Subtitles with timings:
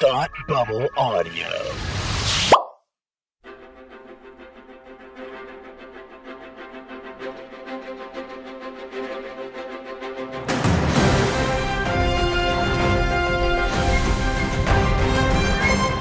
[0.00, 1.48] Thought Bubble Audio.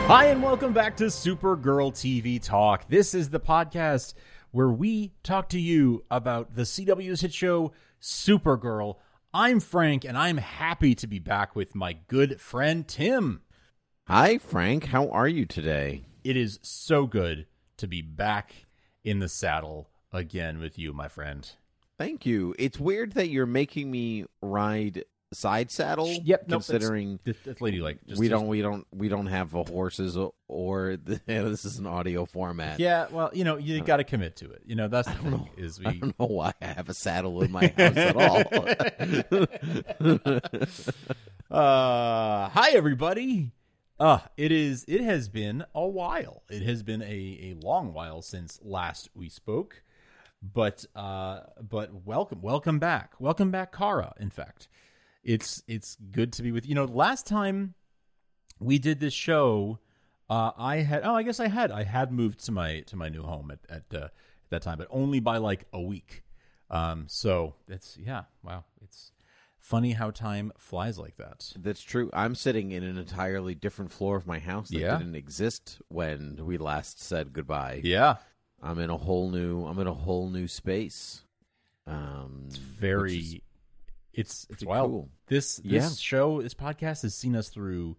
[0.06, 2.88] Hi, and welcome back to Supergirl TV Talk.
[2.88, 4.14] This is the podcast
[4.52, 8.98] where we talk to you about the CW's hit show Supergirl.
[9.34, 13.42] I'm Frank, and I'm happy to be back with my good friend Tim.
[14.08, 14.86] Hi, Frank.
[14.86, 16.04] How are you today?
[16.24, 17.46] It is so good
[17.78, 18.54] to be back
[19.04, 21.50] in the saddle again with you, my friend.
[21.98, 22.56] Thank you.
[22.58, 26.08] It's weird that you're making me ride side saddle.
[26.08, 28.00] Yep, nope, considering That's, that's ladylike.
[28.08, 31.78] Just, we just- don't we don't we don't have a horses or, the, this is
[31.80, 32.80] an audio format.
[32.80, 34.62] Yeah, well, you know, you got to commit to it.
[34.66, 37.42] You know, that's the thing is I we don't know why I have a saddle
[37.44, 38.44] in my house at all.
[41.50, 43.54] Uh, hi everybody.
[44.00, 46.44] Uh, it is it has been a while.
[46.50, 49.82] It has been a, a long while since last we spoke.
[50.42, 53.14] But uh but welcome welcome back.
[53.20, 54.68] Welcome back Kara, in fact.
[55.24, 57.74] It's it's good to be with you know, last time
[58.60, 59.80] we did this show,
[60.30, 63.10] uh I had oh I guess I had I had moved to my to my
[63.10, 64.12] new home at at, uh, at
[64.52, 66.24] that time, but only by like a week.
[66.70, 68.64] Um so it's yeah, wow.
[68.84, 69.12] It's
[69.68, 71.52] funny how time flies like that.
[71.60, 72.10] That's true.
[72.14, 74.98] I'm sitting in an entirely different floor of my house that Yeah.
[74.98, 77.82] didn't exist when we last said goodbye.
[77.84, 78.16] Yeah.
[78.62, 81.24] I'm in a whole new I'm in a whole new space.
[81.86, 83.34] Um It's very is-
[84.14, 84.92] it's it's pretty wild.
[84.92, 85.10] cool.
[85.28, 85.90] This this Yeah.
[85.96, 87.98] show, this podcast has seen us through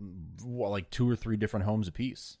[0.00, 2.38] mm, what, like two or three different homes apiece.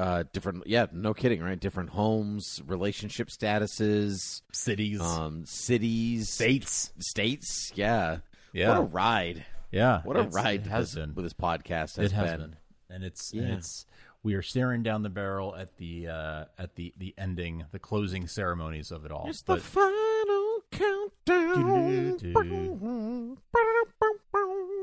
[0.00, 6.92] Uh different yeah no kidding right different homes relationship statuses Cities, um cities states.
[6.98, 8.18] states yeah
[8.52, 8.68] Yeah.
[8.70, 10.00] what a ride yeah.
[10.04, 11.14] what a ride has this, been.
[11.14, 12.40] with this podcast has it has been.
[12.40, 12.56] been.
[12.88, 13.42] And it's Yeah.
[13.42, 13.86] and it's
[14.22, 18.26] we are staring down the barrel at the uh at the the ending, the closing
[18.26, 19.26] ceremonies of it all.
[19.28, 22.10] it's the final countdown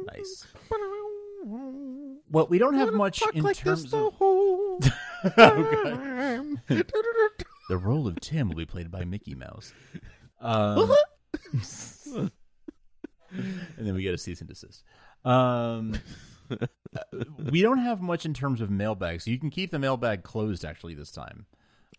[0.07, 0.45] nice.
[2.29, 4.13] Well, we don't have much in like terms of
[5.23, 5.95] whole Okay.
[5.95, 6.61] time.
[7.69, 9.73] The role of Tim will be played by Mickey Mouse.
[10.39, 10.89] Um,
[12.15, 12.31] and
[13.77, 14.83] then we get a cease and desist.
[15.25, 15.95] Um,
[16.49, 16.55] uh,
[17.51, 20.63] we don't have much in terms of mailbag, so you can keep the mailbag closed
[20.63, 21.45] actually this time.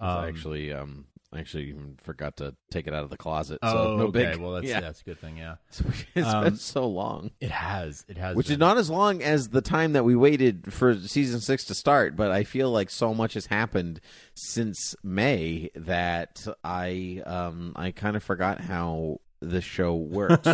[0.00, 3.58] I Um, actually um I actually even forgot to take it out of the closet
[3.62, 4.30] oh, so no okay.
[4.30, 5.36] big Well, that's yeah that's a good thing.
[5.36, 5.56] Yeah,
[6.14, 8.04] it's Um, been so long it has.
[8.08, 8.34] It has.
[8.36, 11.74] which is not as long as the time that we waited for season six to
[11.74, 14.00] start but i feel like so much has happened
[14.34, 20.48] since may that i um i kind of forgot how the show works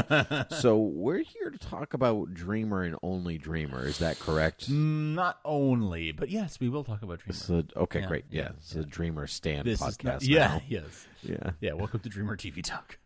[0.61, 6.13] so we're here to talk about dreamer and only dreamer is that correct not only,
[6.13, 7.33] but yes, we will talk about Dreamer.
[7.35, 10.63] so okay Yeah, great yeah, yeah, it's a dreamer stand this podcast not, yeah, now.
[10.69, 11.73] yes, yeah yeah.
[11.73, 12.99] Welcome to Dreamer TV Talk.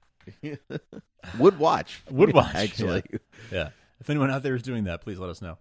[1.39, 3.03] would watch Would watch, actually
[3.51, 3.71] yeah.
[4.01, 5.59] If anyone out there is doing that, please let us know.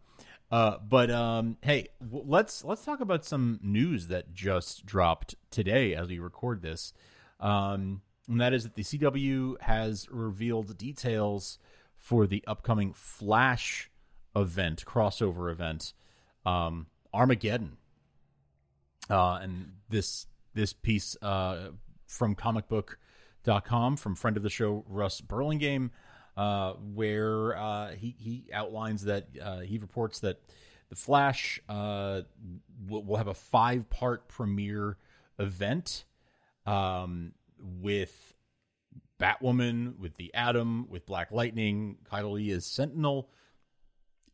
[0.51, 5.94] Uh, but um, hey, w- let's let's talk about some news that just dropped today
[5.95, 6.94] as we record this,
[7.39, 11.60] um, and that is that the CW has revealed details
[11.98, 13.90] for the upcoming Flash
[14.36, 15.94] event, crossover event,
[16.46, 17.78] um, Armageddon.
[19.10, 21.70] Uh, and this this piece uh,
[22.06, 25.92] from comicbook.com from friend of the show Russ Burlingame
[26.36, 30.40] uh, where uh, he he outlines that uh, he reports that
[30.90, 32.22] the Flash uh,
[32.88, 34.98] will, will have a five part premiere
[35.40, 36.06] event
[36.66, 38.34] um, with
[39.19, 43.29] Batwoman, with the Atom, with Black Lightning, Chyler Leigh as Sentinel,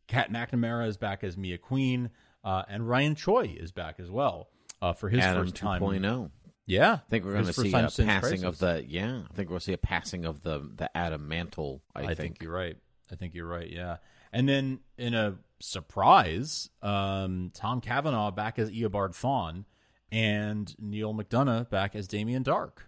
[0.08, 2.10] Kat McNamara is back as Mia Queen,
[2.44, 4.50] uh, and Ryan Choi is back as well
[4.82, 5.82] uh, for his adam first time.
[5.82, 6.30] 2.0
[6.66, 9.22] Yeah, I think we're going to see a passing of the yeah.
[9.30, 11.82] I think we'll see a passing of the the Atom mantle.
[11.96, 12.42] I, I, think.
[12.42, 12.76] you're right.
[13.12, 13.70] I think you're right.
[13.70, 13.98] Yeah.
[14.34, 19.66] And then in a surprise, um, Tom Cavanagh back as Eobard Thawne
[20.12, 22.80] and Neal McDonough back as Damien Darhk.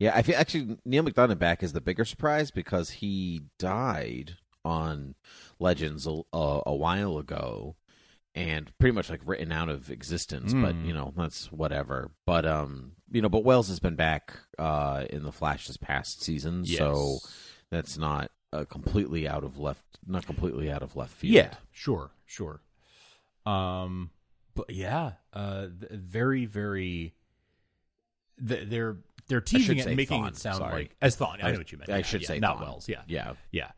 [0.00, 5.14] Yeah, I feel actually Neal McDonough back is the bigger surprise because he died on
[5.60, 7.76] Legends a, a, a while ago,
[8.34, 10.52] and pretty much like written out of existence.
[10.54, 10.84] But Hmm.
[10.86, 12.10] you know that's whatever.
[12.26, 16.22] But um, you know, but Wells has been back uh in the Flash this past
[16.22, 17.18] season, so
[17.70, 21.34] that's not uh, completely out of left, not completely out of left field.
[21.34, 22.62] Yeah, sure, sure.
[23.46, 24.10] Um,
[24.54, 27.14] but yeah, uh, very, very.
[28.46, 28.96] th- They're
[29.30, 30.72] they're teasing it, and making Thawne, it sound sorry.
[30.82, 31.42] like as Thawne.
[31.42, 31.88] I, I- know what you meant.
[31.90, 32.62] I Yeah, should yeah, say not Thawne.
[32.62, 32.88] Wells.
[32.88, 33.32] Yeah, yeah.
[33.50, 33.70] yeah.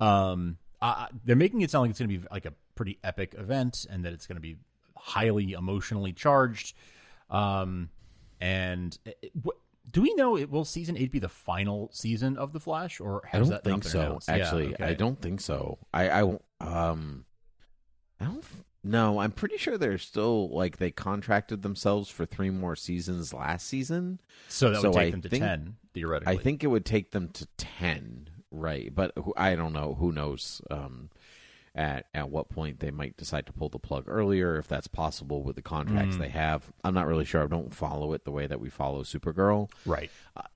[0.00, 3.34] Um, uh, they're making it sound like it's going to be like a pretty epic
[3.36, 4.56] event and that it's going to be
[4.96, 6.76] highly emotionally charged.
[7.30, 7.88] Um,
[8.40, 9.56] and it, what,
[9.90, 13.22] do we know it will season eight be the final season of the Flash, or
[13.32, 14.00] I don't that think so.
[14.00, 14.28] announced?
[14.28, 14.84] Yeah, Actually, okay.
[14.84, 15.78] I don't think so.
[15.92, 17.24] I, I, um,
[18.20, 18.44] I don't.
[18.88, 23.66] No, I'm pretty sure they're still like they contracted themselves for three more seasons last
[23.66, 24.18] season.
[24.48, 26.34] So that so would take I them to think- ten theoretically.
[26.34, 28.94] I think it would take them to ten, right?
[28.94, 29.94] But who, I don't know.
[29.98, 30.62] Who knows?
[30.70, 31.10] Um,
[31.74, 35.42] at at what point they might decide to pull the plug earlier, if that's possible
[35.42, 36.20] with the contracts Mm.
[36.20, 36.72] they have.
[36.84, 37.42] I'm not really sure.
[37.42, 39.70] I don't follow it the way that we follow Supergirl.
[39.86, 40.10] right.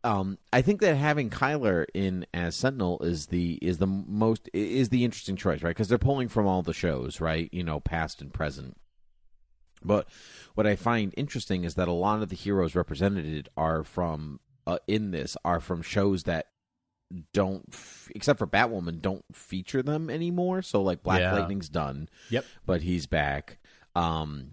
[0.04, 4.88] Um, I think that having Chyler in as Sentinel is the is the most is
[4.90, 5.70] the interesting choice, right?
[5.70, 7.48] Because they're pulling from all the shows, right?
[7.52, 8.76] You know, past and present.
[9.84, 10.06] But
[10.54, 14.78] what I find interesting is that a lot of the heroes represented are from uh,
[14.86, 16.46] in this are from shows that
[17.32, 20.62] don't, f- except for Batwoman, don't feature them anymore.
[20.62, 21.34] So like Black Yeah.
[21.34, 22.44] Lightning's done, Yep.
[22.66, 23.58] but he's back.
[23.94, 24.52] Um,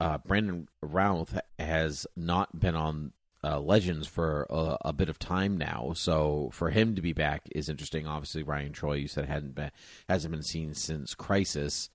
[0.00, 3.12] uh, Brandon Routh has not been on
[3.44, 7.48] uh, Legends for a, a bit of time now, so for him to be back
[7.54, 8.06] is interesting.
[8.06, 9.70] Obviously, Ryan Choi, you said hadn't been
[10.08, 11.90] hasn't been seen since Crisis.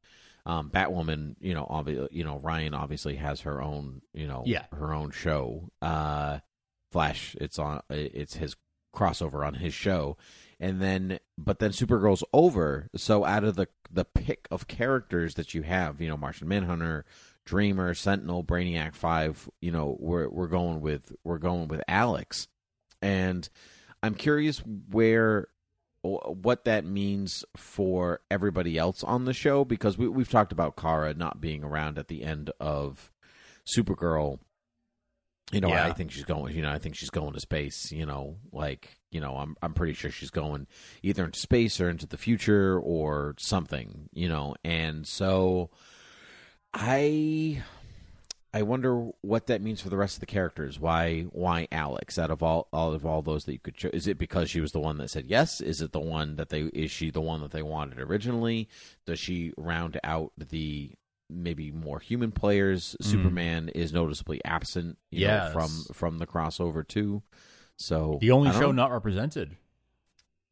[0.46, 4.66] Um, Batwoman, you know, obvi- you know, Ryan obviously has her own, you know, Yeah.
[4.74, 5.70] her own show.
[5.82, 6.40] Uh,
[6.92, 8.56] Flash, it's on, it's his
[8.98, 10.18] crossover on his show,
[10.60, 12.90] and then, but then Supergirl's over.
[12.96, 17.06] So out of the the pick of characters that you have, you know, Martian Manhunter,
[17.46, 22.48] Dreamer, Sentinel, Brainiac Five, you know, we're we're going with we're going with Alex,
[23.02, 23.48] and
[24.02, 24.60] I'm curious
[24.90, 25.48] where
[26.02, 31.14] what that means for everybody else on the show because we, we've talked about Kara
[31.14, 33.12] not being around at the end of
[33.66, 34.40] Supergirl.
[35.52, 35.88] You know, Yeah.
[35.88, 36.56] I think she's going.
[36.56, 37.92] You know, I think she's going to space.
[37.92, 40.68] You know, like you know, I'm I'm pretty sure she's going
[41.04, 44.10] either into space or into the future or something.
[44.14, 45.70] You know, and so
[46.74, 47.64] I
[48.54, 50.80] I wonder what that means for the rest of the characters.
[50.80, 54.08] Why why Alex out of all all of all those that you could cho- is
[54.08, 55.62] it because she was the one that said yes?
[55.62, 58.68] Is it the one that they is she the one that they wanted originally?
[59.06, 60.92] Does she round out the
[61.30, 62.96] maybe more human players?
[63.02, 67.24] Superman is noticeably absent, you know, from from the crossover too.
[67.78, 68.72] So The only show know.
[68.72, 69.56] not represented.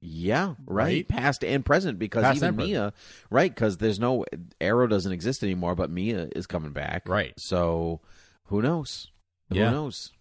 [0.02, 0.86] Yeah, right.
[0.86, 1.08] Right?
[1.08, 2.58] Past and present because Past even and.
[2.58, 2.94] Mia,
[3.32, 3.54] right?
[3.54, 4.24] Because there's no
[4.62, 7.34] Arrow doesn't exist anymore, but Mia is coming back, Right.
[7.38, 8.02] So
[8.46, 9.08] who knows?
[9.50, 9.70] Yeah.
[9.70, 10.12] Who knows?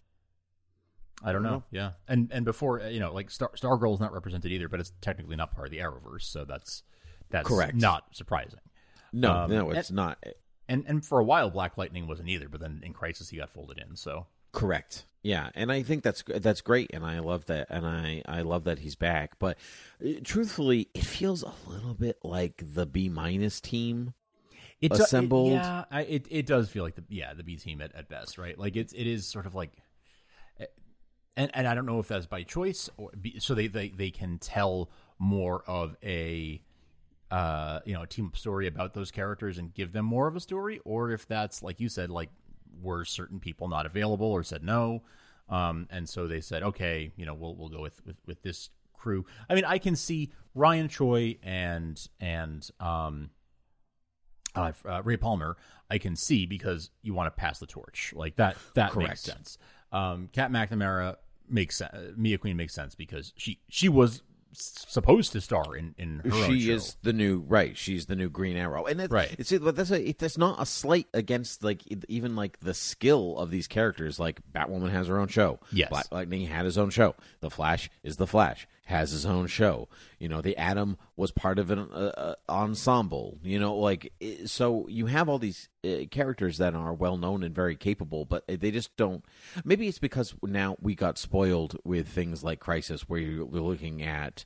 [1.23, 1.63] I don't I don't know.
[1.71, 4.93] Yeah, and and before you know, like Star Stargirl is not represented either, but it's
[5.01, 6.83] technically not part of the Arrowverse, so that's
[7.31, 7.75] that's Correct.
[7.75, 8.61] Not surprising.
[9.13, 10.23] No, Um, no, it's not
[10.69, 13.51] And and for a while, Black Lightning wasn't either, but then in Crisis he got
[13.51, 13.97] folded in.
[13.97, 15.07] So correct.
[15.23, 18.65] Yeah, and I think that's that's great, and I love that, and I I love
[18.65, 19.39] that he's back.
[19.39, 19.57] But
[20.05, 24.13] uh, truthfully, it feels a little bit like the B minus team.
[24.83, 25.53] it do- Assembled.
[25.53, 28.09] It, yeah, I, it it does feel like the yeah the B team at, at
[28.09, 28.59] best, right?
[28.59, 29.73] Like it's it is sort of like,
[31.37, 34.39] and and I don't know if that's by choice or so they, they they can
[34.39, 36.61] tell more of a
[37.35, 40.37] uh you know a team up story about those characters and give them more of
[40.37, 42.31] a story, or if that's like you said, like
[42.81, 45.03] were certain people not available or said no,
[45.49, 48.71] um and so they said okay, you know we'll we'll go with with, with this
[48.93, 49.27] crew.
[49.51, 53.31] I mean, I can see Ryan Choi and and um
[54.57, 55.57] uh, uh, Ray Palmer,
[55.91, 58.57] I can see because you want to pass the torch like that.
[58.75, 59.59] That makes sense.
[59.91, 61.17] Um, Kat McNamara
[61.49, 62.17] makes sense.
[62.17, 64.23] Mia Queen makes sense because she she was
[64.55, 67.77] supposed to star in in her own she is the new right.
[67.77, 69.35] She's the new Green Arrow, and it, Right.
[69.39, 73.39] It's but that's a, it, that's not a slight against like even like the skill
[73.39, 74.19] of these characters.
[74.19, 75.61] Like Batwoman has her own show.
[75.73, 75.91] Yes.
[75.91, 77.15] Black Lightning had his own show.
[77.41, 79.89] The Flash is the Flash has his own show.
[80.19, 83.39] You know, the Atom was part of an uh, uh, ensemble.
[83.43, 84.13] You know, like
[84.47, 88.45] so you have all these uh, characters that are well known and very capable, but
[88.47, 89.25] they just don't.
[89.65, 94.45] Maybe it's because now we got spoiled with things like Crisis, where you're looking at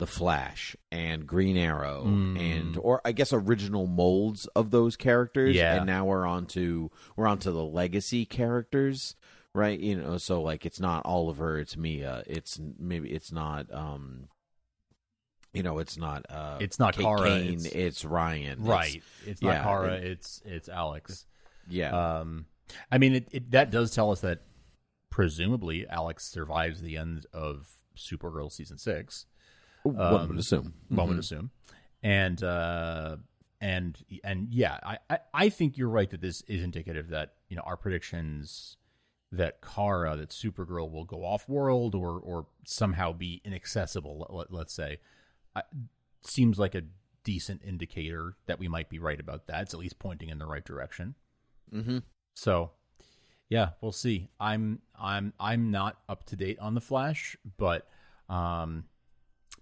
[0.00, 5.54] the Flash and Green Arrow and or I guess original molds of those characters.
[5.54, 5.76] Yeah.
[5.76, 9.14] And now we're on to we're on to the legacy characters.
[9.54, 12.22] Right, you know, so like it's not Oliver, it's Mia.
[12.26, 14.28] It's maybe it's not um
[15.52, 18.62] you know, it's not uh It's not Kate Kara, Kane, it's- it's, Ryan.
[18.62, 19.02] Right.
[19.26, 19.94] It's not yeah, Kara.
[19.94, 21.26] it- it's it's Alex.
[21.68, 22.18] yeah.
[22.20, 22.46] Um,
[22.92, 24.42] I mean, it, it that does tell us that
[25.10, 29.26] presumably Alex survives the end of Supergirl season six.
[29.82, 30.74] One um, would assume.
[30.88, 31.20] one would Mhm.
[31.20, 31.50] assume.
[32.04, 33.16] And uh
[33.60, 37.56] and and yeah, I, I I think you're right that this is indicative that you
[37.56, 38.76] know our predictions
[39.32, 44.26] that Kara that Supergirl will go off world or or somehow be inaccessible.
[44.50, 44.98] Let, us say,
[45.54, 45.62] I,
[46.22, 46.82] seems like a
[47.22, 49.62] decent indicator that we might be right about that.
[49.62, 51.14] It's at least pointing in the right direction.
[51.72, 51.98] Mm-hmm.
[52.34, 52.70] So,
[53.48, 54.28] yeah, we'll see.
[54.40, 57.88] I'm I'm I'm not up to date on the Flash, but
[58.28, 58.84] um,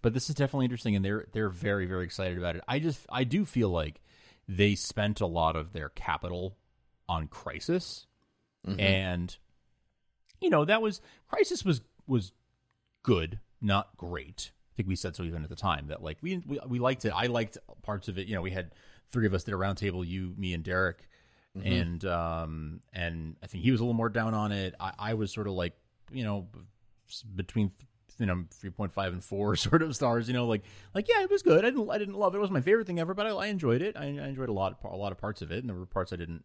[0.01, 2.63] but this is definitely interesting, and they're they're very very excited about it.
[2.67, 4.01] I just I do feel like
[4.49, 6.57] they spent a lot of their capital
[7.07, 8.07] on Crisis,
[8.67, 8.81] Mhm.
[8.81, 9.37] and
[10.41, 12.33] you know that was Crisis was was
[13.03, 14.51] good, not great.
[14.73, 17.05] I think we said so even at the time that like we we, we liked
[17.05, 17.13] it.
[17.15, 18.27] I liked parts of it.
[18.27, 18.73] You know, we had
[19.11, 21.09] three of us did a roundtable, you, me, and Derek,
[21.65, 24.75] and um and I think he was a little more down on it.
[24.79, 25.75] I, I was sort of like
[26.13, 26.47] you know
[27.35, 27.73] between
[28.19, 30.29] you know three point five and four sort of stars.
[30.29, 30.63] You know, like
[30.95, 31.65] like yeah, it was good.
[31.65, 32.39] I didn't I didn't love it.
[32.39, 33.97] It was my favorite thing ever, but I, I enjoyed it.
[33.97, 36.13] I, I enjoyed a lot a lot of parts of it, and there were parts
[36.13, 36.45] I didn't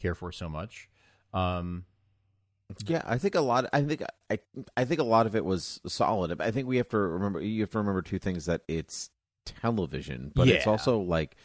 [0.00, 0.88] care for so much.
[1.32, 1.84] Um,
[2.72, 2.92] Mm-hmm.
[2.92, 3.66] Yeah, I think a lot.
[3.72, 4.38] I think I
[4.76, 6.40] I think a lot of it was solid.
[6.40, 7.40] I think we have to remember.
[7.40, 9.10] You have to remember two things: that it's
[9.44, 11.36] television, but it's also like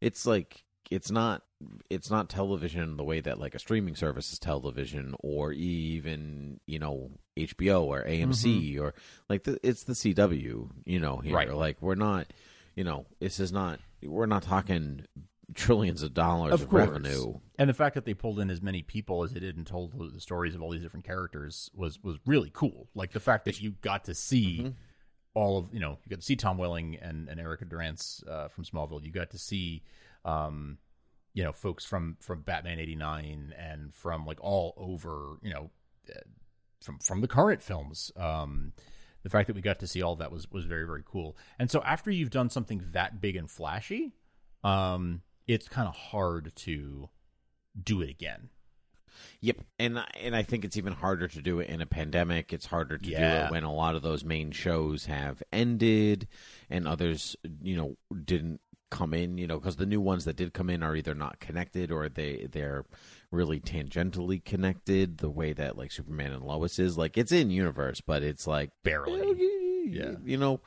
[0.00, 1.42] it's like it's not
[1.88, 6.78] it's not television the way that like a streaming service is television, or even you
[6.78, 8.82] know HBO or AMC mm-hmm.
[8.82, 8.94] or
[9.30, 10.70] like the, it's the CW.
[10.84, 11.52] You know here, Right.
[11.52, 12.26] like we're not.
[12.74, 13.80] You know, this is not.
[14.02, 15.06] We're not talking
[15.54, 17.34] trillions of dollars Of of, revenue.
[17.58, 19.92] and the fact that they pulled in as many people as they did and told
[19.98, 22.88] the- the stories of all these different characters was was really cool.
[22.94, 24.70] Like the fact that you got to see Mm-hmm.
[25.34, 28.48] all of you know you got to see Tom Welling and and Erica Durance uh,
[28.48, 29.04] from Smallville.
[29.04, 29.82] You got to see.
[30.24, 30.78] Um,
[31.34, 35.70] you know, folks from from Batman '89 and from like all over, you know,
[36.08, 36.18] uh,
[36.80, 38.10] from from the current films.
[38.16, 38.72] Um,
[39.22, 41.36] the fact that we got to see all that was was very very cool.
[41.58, 44.14] And so after you've done something that big and flashy,
[44.64, 47.08] um, it's kind of hard to
[47.80, 48.50] do it again.
[49.40, 52.52] Yep, and I- and I think it's even harder to do it in a pandemic.
[52.52, 56.28] It's harder to do it when a lot of those main shows have ended,
[56.68, 58.60] and others, you know, didn't
[58.90, 59.38] come in.
[59.38, 62.08] You know, because the new ones that did come in are either not connected or
[62.10, 62.84] they they're
[63.30, 65.18] really tangentially connected.
[65.18, 68.70] The way that like Superman and Lois is, like it's in universe, but it's like
[68.84, 69.34] Barely.
[69.88, 70.14] yeah, Yeah.
[70.24, 70.60] you know,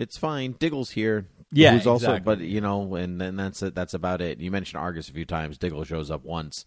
[0.00, 0.52] it's fine.
[0.58, 1.26] Diggle's here.
[1.52, 2.36] Yeah, who's also, exactly.
[2.36, 3.74] but you know, and then that's it.
[3.74, 4.40] That's about it.
[4.40, 5.58] You mentioned Argus a few times.
[5.58, 6.64] Diggle shows up once,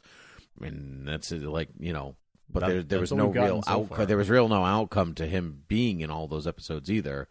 [0.61, 2.15] and that's it, like you know.
[2.49, 3.97] But That- there, there was no real so outcome.
[3.97, 4.05] far.
[4.05, 7.27] There was real no outcome to him being in all those episodes either.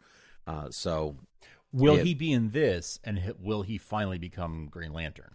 [0.47, 1.17] Uh, so
[1.75, 2.03] Will Yeah.
[2.05, 5.35] he be in this, and h- will he finally become Green Lantern?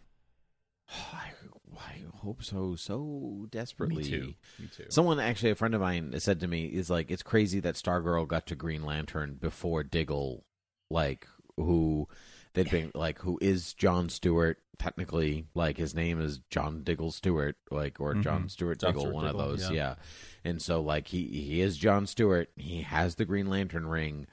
[1.13, 1.31] I,
[1.77, 4.03] I hope so, so desperately.
[4.03, 4.33] Me too.
[4.59, 4.86] Me too.
[4.89, 8.27] Someone actually, a friend of mine, said to me, "Is like it's crazy that Stargirl
[8.27, 10.43] got to Green Lantern before Diggle,
[10.89, 11.27] like
[11.58, 12.08] who
[12.53, 17.58] they'd been like who is John Stewart technically, like his name is John Diggle Stewart,
[17.72, 19.75] like or John Stewart John Diggle, Stewart one Diggle, of those, yeah.
[19.75, 19.96] yeah.
[20.44, 22.50] And so like he he is John Stewart.
[22.56, 24.27] He has the Green Lantern ring.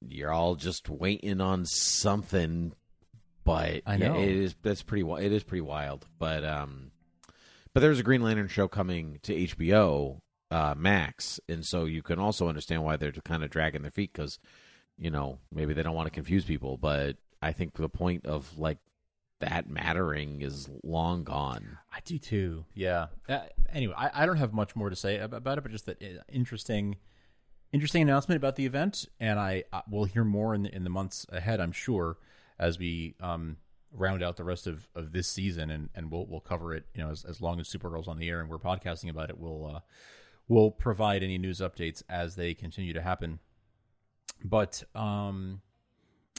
[0.00, 2.72] You're all just waiting on something,
[3.44, 4.20] but I yeah, know.
[4.20, 6.06] it is that's pretty it is pretty wild.
[6.18, 6.90] But um,
[7.72, 10.20] but there's a Green Lantern show coming to HBO
[10.50, 14.12] uh, Max, and so you can also understand why they're kind of dragging their feet
[14.12, 14.38] because
[15.00, 16.76] you know maybe they don't want to confuse people.
[16.76, 18.78] But I think the point of like
[19.40, 21.78] that mattering is long gone.
[21.92, 22.66] I do too.
[22.74, 23.06] Yeah.
[23.28, 23.40] Uh,
[23.72, 26.22] anyway, I, I don't have much more to say about it, but just that uh,
[26.30, 26.96] interesting,
[27.72, 30.90] interesting announcement about the event, and I uh, will hear more in the, in the
[30.90, 31.60] months ahead.
[31.60, 32.18] I'm sure
[32.58, 33.56] as we um,
[33.92, 36.84] round out the rest of, of this season, and, and we'll we'll cover it.
[36.94, 39.38] You know, as, as long as Supergirl's on the air and we're podcasting about it,
[39.38, 39.80] we'll uh,
[40.48, 43.38] we'll provide any news updates as they continue to happen.
[44.44, 45.60] But um,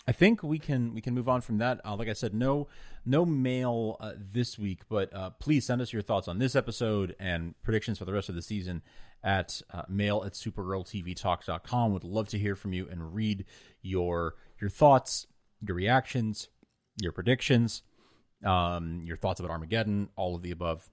[0.07, 1.81] I think we can we can move on from that.
[1.85, 2.67] Uh, like I said, no
[3.05, 7.15] no mail uh, this week, but uh, please send us your thoughts on this episode
[7.19, 8.81] and predictions for the rest of the season
[9.23, 11.93] at uh, mail at supergirltvtalk.com.
[11.93, 13.45] Would love to hear from you and read
[13.81, 15.27] your your thoughts,
[15.65, 16.49] your reactions,
[16.99, 17.83] your predictions,
[18.43, 20.89] um, your thoughts about Armageddon, all of the above.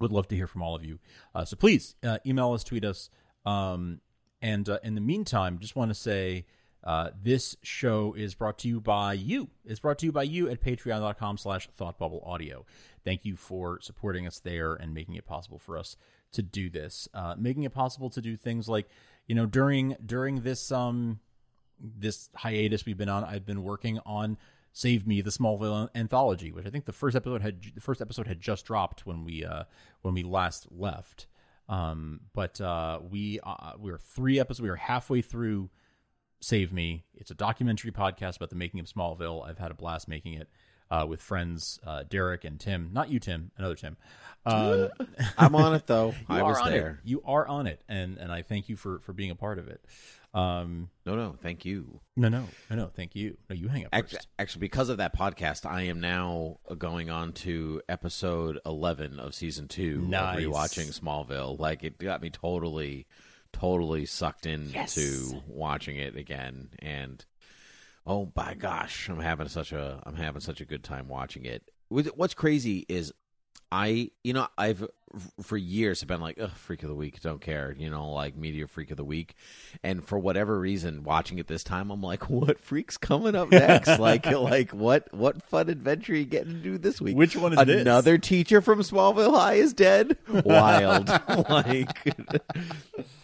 [0.00, 0.98] Would love to hear from all of you.
[1.34, 3.10] Uh, so please uh, email us, tweet us.
[3.46, 4.00] Um,
[4.44, 6.44] and uh, in the meantime, just want to say
[6.84, 9.48] uh, this show is brought to you by you.
[9.64, 12.64] It's brought to you by you at patreon.com slash thoughtbubbleaudio.
[13.06, 15.96] Thank you for supporting us there and making it possible for us
[16.32, 17.08] to do this.
[17.14, 18.86] Uh, making it possible to do things like,
[19.26, 21.20] you know, during during this um
[21.80, 24.36] this hiatus we've been on, I've been working on
[24.74, 28.26] Save Me, the Smallville anthology, which I think the first episode had the first episode
[28.26, 29.64] had just dropped when we uh
[30.02, 31.28] when we last left.
[31.68, 34.62] Um, but uh, we uh, we are three episodes.
[34.62, 35.70] We are halfway through
[36.40, 37.04] Save Me.
[37.14, 39.46] It's a documentary podcast about the making of Smallville.
[39.46, 40.48] I've had a blast making it
[40.90, 42.90] uh, with friends uh, Derek and Tim.
[42.92, 43.50] Not you, Tim.
[43.56, 43.96] Another Tim.
[44.44, 44.90] Um,
[45.38, 46.14] I'm on it though.
[46.28, 47.00] I was there.
[47.02, 47.08] It.
[47.08, 49.68] You are on it, and and I thank you for for being a part of
[49.68, 49.84] it.
[50.34, 52.00] Um, No, no, thank you.
[52.16, 52.86] no, no, no, no.
[52.88, 53.36] Thank you.
[53.48, 54.28] No, you hang up Actually, first.
[54.38, 59.68] actually, because of that podcast, I am now going on to episode eleven of season
[59.68, 60.38] two Nice.
[60.38, 61.58] of rewatching Smallville.
[61.58, 63.06] Like it got me totally,
[63.52, 65.34] totally sucked into Yes.
[65.46, 67.24] watching it again, and
[68.06, 71.70] oh my gosh, I'm having such a I'm having such a good time watching it.
[71.88, 73.12] What's crazy is
[73.70, 74.84] I, you know, I've
[75.42, 78.36] for years have been like, Ugh, freak of the week, don't care, you know, like
[78.36, 79.34] media freak of the week.
[79.82, 83.98] And for whatever reason, watching it this time, I'm like, what freak's coming up next?
[83.98, 87.16] like, like what, what fun adventure are you getting to do this week?
[87.16, 87.80] Which one is this?
[87.80, 90.16] Another teacher from Smallville High is dead.
[90.28, 91.08] Wild,
[91.48, 92.14] like,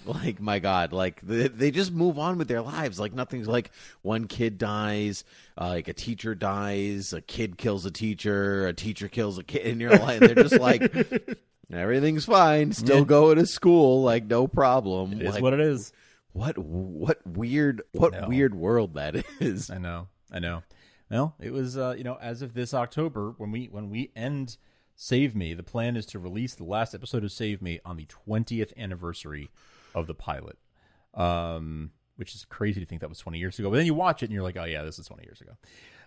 [0.05, 2.99] like my God, like they, they just move on with their lives.
[2.99, 3.71] Like nothing's like
[4.03, 5.25] one kid dies,
[5.59, 9.67] uh, like a teacher dies, a kid kills a teacher, a teacher kills a kid,
[9.67, 10.93] and you're like, they're just like.
[11.73, 12.73] Everything's fine.
[12.73, 13.05] Still Yeah.
[13.05, 15.13] going to school, like no problem.
[15.15, 15.93] It is Like, what it is.
[16.33, 19.71] what what weird what weird world that is.
[19.71, 20.09] I know.
[20.33, 20.63] I know.
[21.11, 24.57] Well, it was uh, you know, as of this October, when we when we end
[24.97, 28.05] Save Me, the plan is to release the last episode of Save Me on the
[28.07, 29.51] twentieth anniversary
[29.95, 30.59] of the pilot.
[31.15, 33.71] Um which is crazy to think that was twenty years ago.
[33.71, 35.53] But then you watch it and you're like, Oh yeah, this is twenty years ago.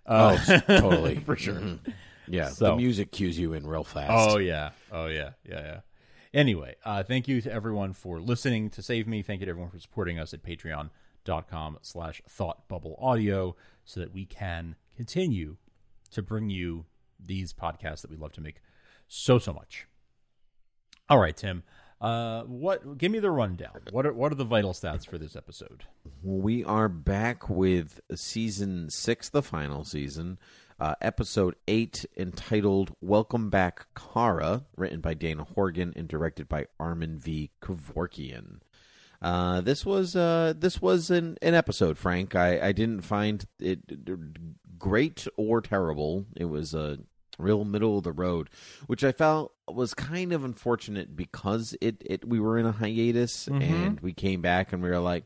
[0.06, 1.16] Uh, Oh, totally.
[1.26, 1.56] for sure.
[1.56, 1.80] Mhm.
[2.28, 4.12] Yeah, So- the music cues you in real fast.
[4.36, 4.72] Oh yeah.
[4.92, 5.32] Oh yeah.
[5.48, 5.80] Yeah, yeah.
[6.34, 9.22] Anyway, uh, thank you to everyone for listening to Save Me.
[9.22, 14.14] Thank you to everyone for supporting us at patreon.com slash thought bubble audio so that
[14.14, 15.58] we can continue
[16.12, 16.86] to bring you
[17.20, 18.62] these podcasts that we love to make
[19.08, 19.86] so so much.
[21.10, 21.64] All right, Tim.
[22.02, 22.98] Uh, what?
[22.98, 23.80] Give me the rundown.
[23.92, 25.84] What are what are the vital stats for this episode?
[26.22, 30.38] We are back with season six, the final season,
[30.80, 37.18] uh, episode eight, entitled "Welcome Back, Kara," written by Dana Horgan and directed by Armen
[37.18, 37.52] V.
[37.62, 38.60] Kevorkian.
[39.22, 42.36] Uh, this was uh, this was an, an episode, Frank.
[42.36, 43.80] I, I didn't find it
[44.78, 46.26] great or terrible.
[46.36, 47.00] It was a
[47.40, 48.50] real middle of the road,
[48.86, 53.48] which I felt was kind of unfortunate because it, it we were in a hiatus
[53.48, 55.24] and we came back and we were like,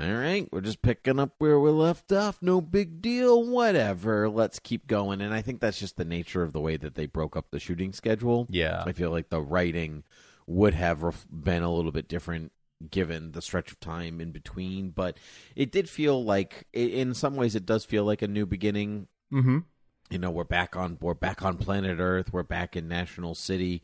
[0.00, 2.38] all right, we're just picking up where we left off.
[2.42, 3.44] No big deal.
[3.44, 4.28] Whatever.
[4.28, 5.20] Let's keep going.
[5.20, 7.60] And I think that's just the nature of the way that they broke up the
[7.60, 8.46] shooting schedule.
[8.50, 8.82] Yeah.
[8.84, 10.02] I feel like the writing
[10.46, 12.50] would have ref- been a little bit different
[12.90, 14.90] given the stretch of time in between.
[14.90, 15.16] But
[15.54, 19.06] it did feel like, in some ways, it does feel like a new beginning.
[19.32, 19.58] Mm-hmm.
[20.10, 22.32] You know, we're back on we're back on planet Earth.
[22.32, 23.82] We're back in National City.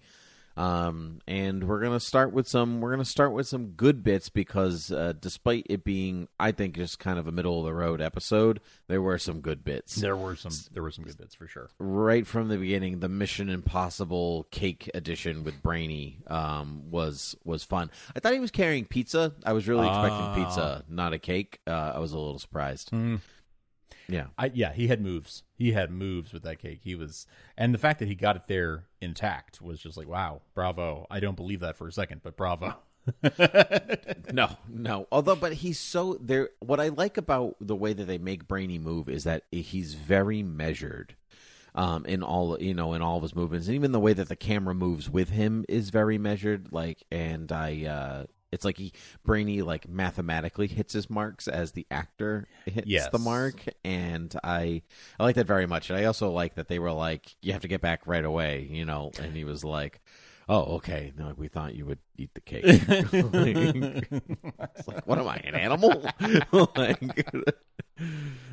[0.57, 2.81] Um, and we're gonna start with some.
[2.81, 6.99] We're gonna start with some good bits because, uh, despite it being, I think, just
[6.99, 10.37] kind of a middle of the road episode, there were some good bits There were
[10.37, 11.71] some there were some good bits for sure.
[11.79, 17.91] right from the beginning, the Mission Impossible cake edition with Brainy um, was was fun.
[18.15, 19.33] I thought he was carrying pizza.
[19.47, 20.05] I was really Ah.
[20.05, 21.61] expecting pizza, not a cake.
[21.67, 22.91] Uh, I was a little surprised.
[22.91, 23.21] Mm.
[24.11, 25.42] Yeah, I yeah, he had moves.
[25.55, 26.81] He had moves with that cake.
[26.83, 30.42] He was, and the fact that he got it there intact was just like, wow,
[30.55, 31.07] bravo.
[31.11, 32.75] I don't believe that for a second, but bravo.
[34.33, 35.07] no, no.
[35.11, 36.51] Although, but he's so there.
[36.61, 40.42] What I like about the way that they make Brainy move is that he's very
[40.42, 41.16] measured.
[41.73, 44.29] Um, in all you know, in all of his movements, and even the way that
[44.29, 46.73] the camera moves with him is very measured.
[46.73, 48.93] Like, and I, uh, it's like he
[49.25, 53.09] Brainy like mathematically hits his marks as the actor hits Yes.
[53.11, 54.83] the mark, and I,
[55.19, 55.91] I like that very much.
[55.91, 58.69] And I also like that they were like, you have to get back right away,
[58.71, 59.13] you know.
[59.21, 60.01] And he was like,
[60.49, 61.13] oh, okay.
[61.17, 62.65] No, we thought you would eat the cake.
[64.77, 66.05] It's like, what am I, an animal?
[66.77, 67.27] like,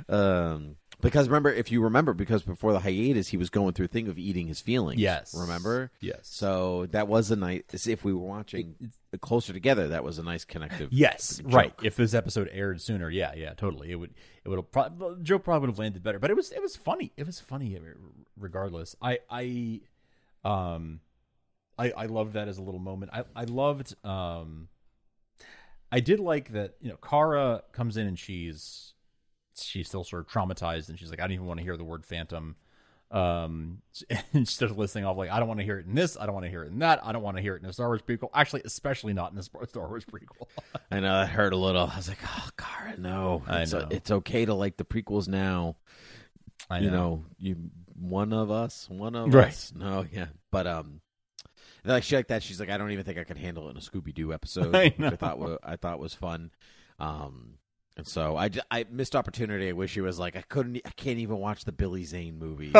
[0.10, 3.90] um, because remember, if you remember, because before the hiatus, he was going through a
[3.90, 5.00] thing of eating his feelings.
[5.00, 5.36] Yes.
[5.38, 5.92] remember?
[6.02, 6.22] Yes.
[6.24, 7.88] So that was a nice.
[7.88, 8.76] If we were watching
[9.22, 10.90] closer together, that was a nice connective.
[10.92, 11.54] Yes, joke.
[11.54, 11.74] right.
[11.84, 13.92] If this episode aired sooner, yeah, yeah, totally.
[13.92, 14.72] It would, it would have.
[14.72, 17.12] Pro- Joe probably would have landed better, but it was, it was funny.
[17.18, 17.80] It was funny,
[18.38, 18.96] regardless.
[19.02, 19.82] I, I,
[20.44, 21.00] um,
[21.78, 23.12] I, I loved that as a little moment.
[23.14, 24.68] I, I loved, um,
[25.92, 26.76] I did like that.
[26.82, 28.94] You know, Kara comes in and she's,
[29.60, 31.84] she's still sort of traumatized, and she's like, I don't even want to hear the
[31.84, 32.56] word phantom.
[33.10, 34.06] Um, she
[34.46, 36.17] starts listing off like, I don't want to hear it in this.
[36.20, 37.00] I don't want to hear it in that.
[37.06, 38.30] I don't want to hear it in a Star Wars prequel.
[38.34, 40.48] Actually, especially not in a Star Wars prequel.
[40.91, 41.88] I know that hurt a little.
[41.88, 43.43] I was like, oh, Kara, no.
[43.48, 43.88] I it's, know.
[43.89, 45.78] it's okay to like the prequels now.
[46.70, 46.86] I know.
[46.86, 47.56] you know, you
[48.00, 49.48] one of us, one of Right.
[49.48, 49.72] us.
[49.76, 51.00] No, yeah, but um,
[51.86, 52.43] like she like that.
[52.43, 54.76] She's like, I don't even think I could handle it in a Scooby Doo episode,
[54.76, 55.13] I which.
[55.13, 56.52] I thought wa- I thought was fun.
[57.00, 57.54] Um,
[57.98, 59.70] and so I, I missed opportunity.
[59.70, 62.72] I wish he was like, I couldn't, I can't even watch the Billy Zane movie.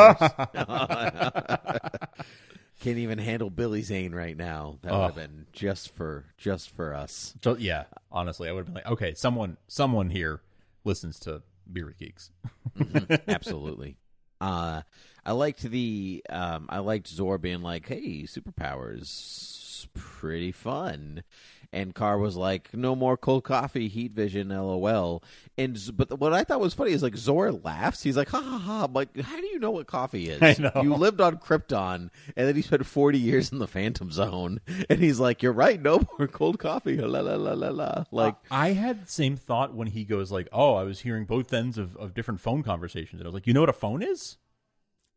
[2.80, 4.78] Can't even handle Billy Zane right now.
[4.82, 7.34] That would have been just for just for us.
[7.42, 10.42] So, yeah, honestly, I would have been like, okay, someone, someone here
[10.84, 12.30] listens to Beer with Geeks.
[13.28, 13.96] Absolutely.
[14.40, 14.82] Uh,
[15.24, 21.24] I liked the um, I liked Zor being like, "Hey, superpowers, pretty fun,"
[21.72, 25.22] and Carr was like, "No more cold coffee, heat vision, lol."
[25.56, 28.02] And but what I thought was funny is like Zor laughs.
[28.02, 30.42] He's like, "Ha ha ha!" I'm like, how do you know what coffee is?
[30.42, 30.82] I know.
[30.82, 35.00] You lived on Krypton, and then he spent 40 years in the Phantom Zone, and
[35.00, 38.04] he's like, "You're right, no more cold coffee." La la la la la.
[38.10, 41.52] Like, I had the same thought when he goes like, "Oh, I was hearing both
[41.52, 44.02] ends of, of different phone conversations," and I was like, "You know what a phone
[44.02, 44.38] is?"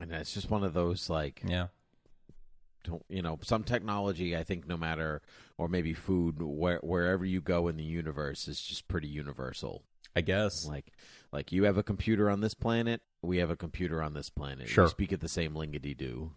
[0.01, 1.67] and it's just one of those like Yeah,
[3.09, 5.21] you know some technology i think no matter
[5.57, 9.83] or maybe food where, wherever you go in the universe is just pretty universal
[10.15, 10.65] I guess.
[10.67, 10.91] like
[11.31, 14.67] like you have a computer on this planet we have a computer on this planet
[14.67, 14.85] Sure.
[14.85, 16.31] we speak at the same lingity do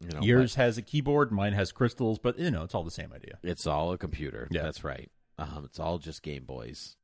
[0.00, 2.90] you know Yours has a keyboard, mine has crystals, but you know, it's all the
[2.90, 3.38] same idea.
[3.42, 4.62] it's all a computer Yeah.
[4.62, 6.96] that's right um it's all just game boys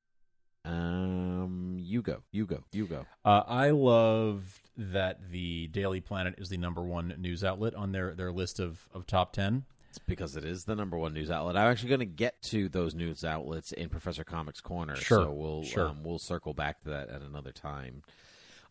[0.65, 6.49] um you go you go you go Uh, I loved that the Daily Planet is
[6.49, 9.65] the number one news outlet on their, their list of, of top 10.
[9.91, 11.57] It's because it is the number one news outlet.
[11.57, 15.33] I'm actually going to get to those news outlets in Professor Comics Corner, Sure, so
[15.33, 15.89] we'll sure.
[15.89, 18.03] um, we'll circle back to that at another time.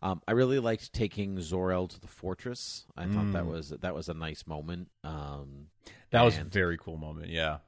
[0.02, 2.86] Um, I really liked taking Zor-El to the fortress.
[2.96, 4.88] I thought that was that was a nice moment.
[5.04, 5.66] Um,
[6.10, 7.28] That was a very cool moment.
[7.28, 7.58] Yeah.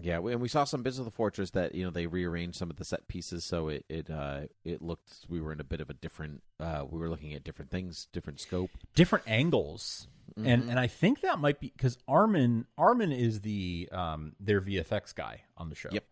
[0.00, 2.56] Yeah, we- and we saw some bits of the fortress that you know they rearranged
[2.58, 5.64] some of the set pieces, so it it uh, it looked we were in a
[5.64, 6.42] bit of a different.
[6.60, 8.70] Uh, we were looking at different things, different scope.
[8.94, 10.06] different angles
[10.44, 15.14] and and I think that might be because Armen Armen is the um their VFX
[15.14, 15.88] guy on the show.
[15.92, 16.04] Yep.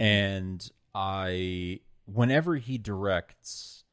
[0.00, 3.84] And I whenever he directs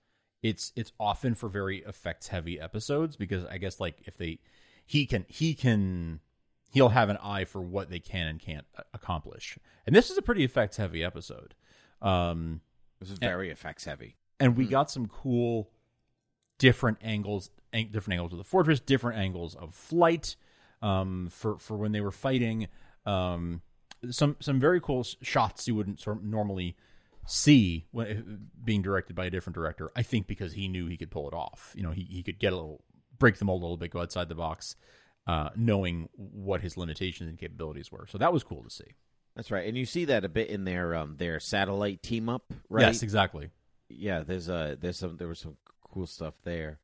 [0.41, 4.39] it's it's often for very effects heavy episodes because I guess like if they
[4.85, 6.21] he can he can
[6.71, 9.57] he'll have an eye for what they can and can't accomplish.
[9.85, 11.55] And this is a pretty effects heavy episode.
[12.01, 12.61] Um
[12.99, 14.15] This is very effects heavy.
[14.39, 15.69] and we got some cool
[16.59, 20.35] different angles ang- different angles of the fortress different angles of flight
[20.81, 22.67] um, for for when they were fighting
[23.05, 23.61] um,
[24.11, 26.75] some some very cool shots you wouldn't sort of normally
[27.25, 31.11] see when being directed by a different director i think because he knew he could
[31.11, 32.83] pull it off you know he, he could get a little
[33.19, 34.75] break the mold a little bit go outside the box
[35.27, 38.95] uh, knowing what his limitations and capabilities were so that was cool to see
[39.35, 42.53] That's right, and you see that a bit in their um, their satellite team up,
[42.69, 42.87] right?
[42.87, 43.49] yes exactly
[43.89, 46.79] yeah, there's a there's some there was some cool stuff there.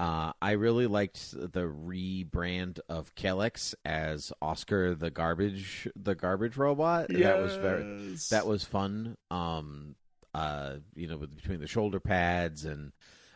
[0.00, 7.08] Uh, I really liked the rebrand of Kelex as Oscar the garbage the garbage robot.
[7.34, 9.16] That was very that was fun.
[9.30, 9.96] Um,
[10.34, 12.92] uh, you know, with, between the shoulder pads and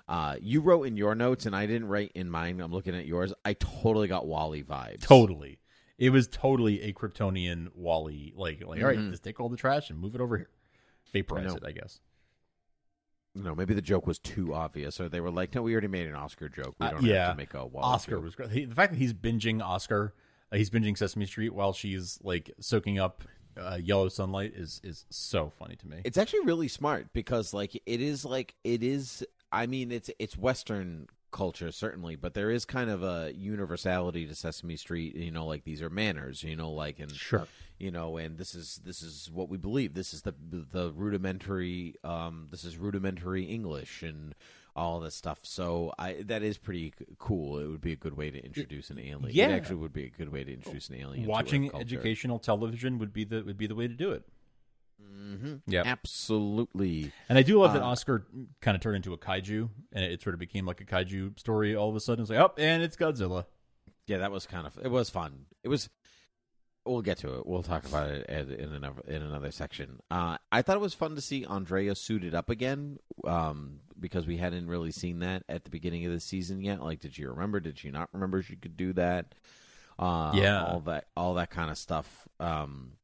[0.09, 2.61] uh, you wrote in your notes, and I didn't write in mine.
[2.61, 3.33] I'm looking at yours.
[3.45, 5.01] I totally got WALL-E vibes.
[5.01, 5.59] Totally.
[5.99, 8.33] It was totally a Kryptonian WALL-E.
[8.37, 9.11] Like, like all right, Mhm.
[9.11, 10.51] just take all the trash and move it over here.
[11.13, 11.57] Vaporize know.
[11.57, 12.01] it, I guess.
[13.35, 16.07] Know, maybe the joke was too obvious, or they were like, "No, we already made
[16.07, 16.75] an Oscar joke.
[16.79, 17.27] We Uh, don't yeah.
[17.29, 18.51] have to make a WALL-E Oscar joke." was great.
[18.51, 20.13] He- the fact that he's binging Oscar,
[20.53, 23.23] uh, he's binging Sesame Street while she's like soaking up
[23.57, 26.01] uh, yellow sunlight is is so funny to me.
[26.05, 30.37] It's actually really smart because like it is like it is I mean it's it's
[30.37, 35.47] western culture certainly, but there is kind of a universality to Sesame Street, you know,
[35.47, 37.47] like these are manners, you know, like and Sure.
[37.79, 39.95] you know, and this is this is what we believe.
[39.95, 44.35] This is the the rudimentary um this is rudimentary English and
[44.75, 45.41] all this stuff.
[45.43, 47.59] So I that is pretty cool.
[47.59, 49.29] It would be a good way to introduce an alien.
[49.31, 49.49] Yeah.
[49.49, 51.27] It actually would be a good way to introduce an alien.
[51.27, 54.25] Watching educational television would be the would be the way to do it.
[55.03, 55.63] Mhm.
[55.67, 55.83] Yeah.
[55.85, 57.13] Absolutely.
[57.29, 58.27] And I do love that Uh, Oscar
[58.61, 61.75] kind of turned into a kaiju, and it sort of became like a kaiju story
[61.75, 62.23] all of a sudden.
[62.23, 63.47] It's like, oh, and it's Godzilla.
[64.07, 65.47] Yeah, that was kind of it was fun.
[65.63, 65.89] It was.
[66.85, 67.47] We'll get to it.
[67.47, 70.01] We'll talk about it in another in another section.
[70.11, 74.37] Uh, I thought it was fun to see Andrea suited up again, um, because we
[74.39, 76.83] hadn't really seen that at the beginning of the season yet.
[76.83, 77.61] Like, did she remember?
[77.61, 79.35] Did she not remember she could do that?
[79.97, 80.65] Uh, Yeah.
[80.65, 82.27] all that all that kind of stuff.
[82.41, 82.95] Um,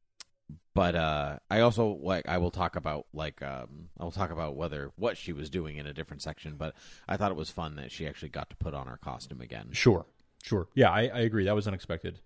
[0.73, 4.55] but uh, I also like I will talk about like um, I will talk about
[4.55, 6.55] whether what she was doing in a different section.
[6.55, 6.75] But
[7.07, 9.69] I thought it was fun that she actually got to put on her costume again.
[9.71, 10.05] Sure,
[10.43, 10.67] sure.
[10.75, 11.45] Yeah, I, I agree.
[11.45, 12.19] That was unexpected.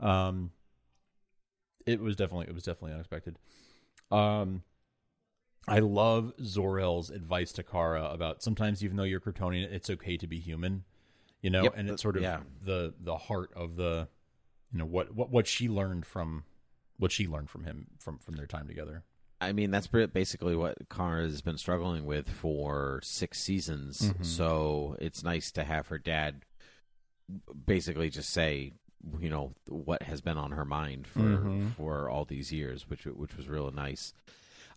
[0.00, 0.50] Um,
[1.86, 3.38] it was definitely it was definitely unexpected.
[4.10, 4.62] Um,
[5.66, 10.26] I love Zor-El's advice to Kara about sometimes even though you're Kryptonian, it's okay to
[10.26, 10.84] be human.
[11.40, 12.40] You know, Yep, and it's sort of yeah.
[12.62, 14.08] the the heart of the,
[14.72, 16.44] you know what what what she learned from
[16.98, 19.02] what she learned from him from from their time together.
[19.40, 24.00] I mean, that's basically what Kara has been struggling with for six seasons.
[24.12, 24.24] Mhm.
[24.24, 26.44] So it's nice to have her dad
[27.66, 28.72] basically just say,
[29.20, 31.72] you know what has been on her mind for Mhm.
[31.72, 34.14] for all these years, which which was really nice.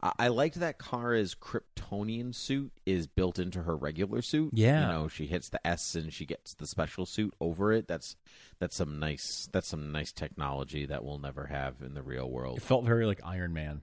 [0.02, 4.52] I, I liked that Kara's Kryptonian suit is built into her regular suit.
[4.54, 4.82] Yeah.
[4.82, 7.88] you know she hits the S and she gets the special suit over it.
[7.88, 8.16] That's
[8.60, 12.58] that's some nice that's some nice technology that we'll never have in the real world.
[12.58, 13.82] It felt very like Iron Man.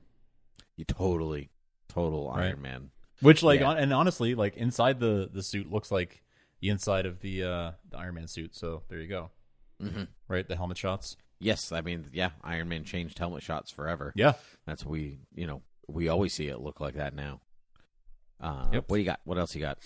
[0.77, 1.51] You totally
[1.89, 2.47] total Right.
[2.47, 2.91] Iron Man.
[3.21, 3.71] Which like Yeah.
[3.71, 6.23] on, and honestly, like inside the the suit looks like
[6.61, 8.55] the inside of the uh the Iron Man suit.
[8.55, 9.31] So there you go.
[9.83, 10.09] Mhm.
[10.29, 11.17] Right, the helmet shots.
[11.41, 14.13] Yes, I mean yeah, Iron Man changed helmet shots forever.
[14.15, 14.33] Yeah.
[14.67, 17.41] That's we you know we always see it look like that now.
[18.41, 18.85] Uh, Yep.
[18.89, 19.21] What do you got?
[19.25, 19.79] What else you got?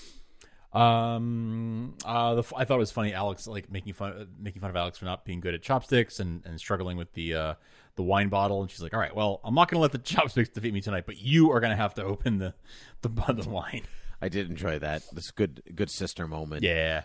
[0.72, 3.14] Um, uh, the, I thought it was funny.
[3.14, 6.42] Alex like making fun, making fun of Alex for not being good at chopsticks and,
[6.44, 7.54] and struggling with the uh
[7.96, 8.60] the wine bottle.
[8.60, 10.80] And she's like, "All right, well, I'm not going to let the chopsticks defeat me
[10.80, 12.54] tonight, but you are going to have to open the
[13.02, 13.82] the the wine."
[14.20, 15.02] I did enjoy that.
[15.12, 16.62] This good good sister moment.
[16.62, 17.02] Yeah,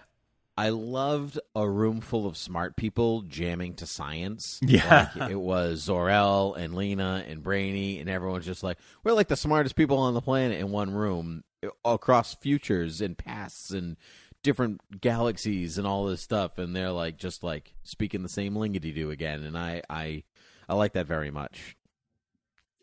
[0.56, 4.60] I loved a room full of smart people jamming to science.
[4.62, 5.10] Yeah.
[5.16, 9.36] Like, it was Zor-El and Lena and Brainy, and everyone's just like, we're like the
[9.36, 11.44] smartest people on the planet in one room
[11.84, 13.98] across futures and pasts and
[14.44, 16.58] different galaxies and all this stuff.
[16.58, 19.42] And they're like, just like speaking the same lingity do again.
[19.44, 20.24] And I, I,
[20.70, 21.78] I like that very much.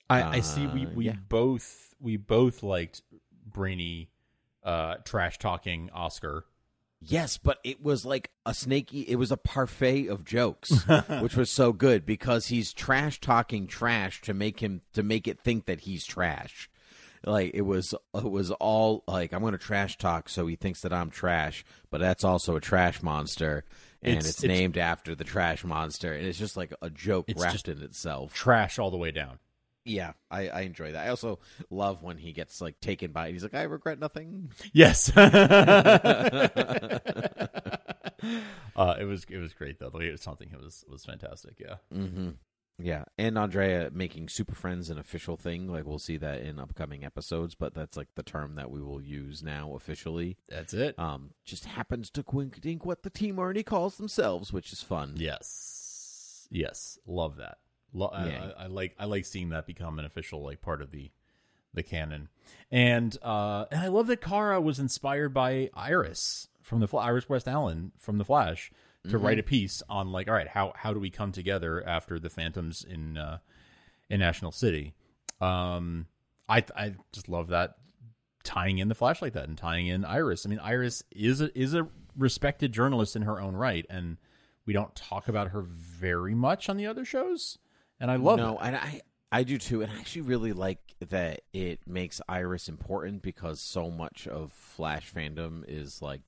[0.08, 0.66] I, I see.
[0.66, 1.14] We Uh, we yeah.
[1.28, 3.00] both we both liked
[3.46, 4.10] Brainy,
[4.64, 6.46] uh, trash talking Oscar.
[7.02, 9.00] Yes, but it was like a snaky.
[9.02, 10.70] It was a parfait of jokes,
[11.20, 15.40] which was so good because he's trash talking trash to make him to make it
[15.40, 16.68] think that he's trash.
[17.24, 20.80] Like it was, it was all like I'm going to trash talk, so he thinks
[20.82, 23.64] that I'm trash, but that's also a trash monster,
[24.02, 27.28] and It's- it's, it's- named after the trash monster, and it's just like a joke
[27.36, 28.32] wrapped in itself.
[28.34, 29.38] Trash all the way down.
[29.84, 31.06] Yeah, I, I enjoy that.
[31.06, 31.38] I also
[31.70, 33.32] love when he gets like taken by.
[33.32, 34.52] He's like, I regret nothing.
[34.72, 35.10] Yes.
[35.16, 37.00] uh,
[38.98, 39.90] it was it was great though.
[39.90, 41.54] The way it was something it was was fantastic.
[41.58, 41.76] Yeah.
[41.94, 42.30] Mm-hmm.
[42.82, 45.68] Yeah, and Andrea making Super Friends an official thing.
[45.68, 49.02] Like we'll see that in upcoming episodes, but that's like the term that we will
[49.02, 50.38] use now officially.
[50.48, 50.98] That's it.
[50.98, 55.14] Um, just happens to quink dink what the team already calls themselves, which is fun.
[55.16, 56.48] Yes.
[56.50, 56.98] Yes.
[57.06, 57.58] Love that.
[57.92, 58.50] Lo- I- Yeah.
[58.58, 61.10] I, I like I like seeing that become an official like part of the
[61.74, 62.28] the canon.
[62.70, 67.28] And uh and I love that Kara was inspired by Iris from the Fl- Iris
[67.28, 68.70] West Allen from the Flash
[69.08, 72.18] to write a piece on like all right, how how do we come together after
[72.18, 73.38] the Phantoms in uh
[74.08, 74.94] in National City.
[75.40, 76.06] Um
[76.48, 77.76] I I just love that
[78.44, 80.44] tying in the Flash like that and tying in Iris.
[80.44, 84.16] I mean Iris is a is a respected journalist in her own right and
[84.66, 87.58] we don't talk about her very much on the other shows,
[88.00, 88.60] and I love no, it.
[88.62, 89.00] and I
[89.32, 93.90] I do too, and I actually really like that it makes Iris important because so
[93.90, 96.22] much of Flash fandom is like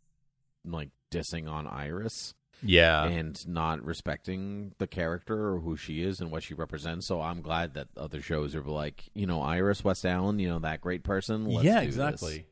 [0.65, 2.35] like dissing on Iris.
[2.65, 7.07] Yeah, and not respecting the character or who she is and what she represents.
[7.07, 10.61] So I'm glad that other shows are like, you know, Iris West Allen, you know,
[10.61, 11.47] that great person.
[11.47, 11.97] Let's yeah, do this.
[11.97, 12.47] exactly.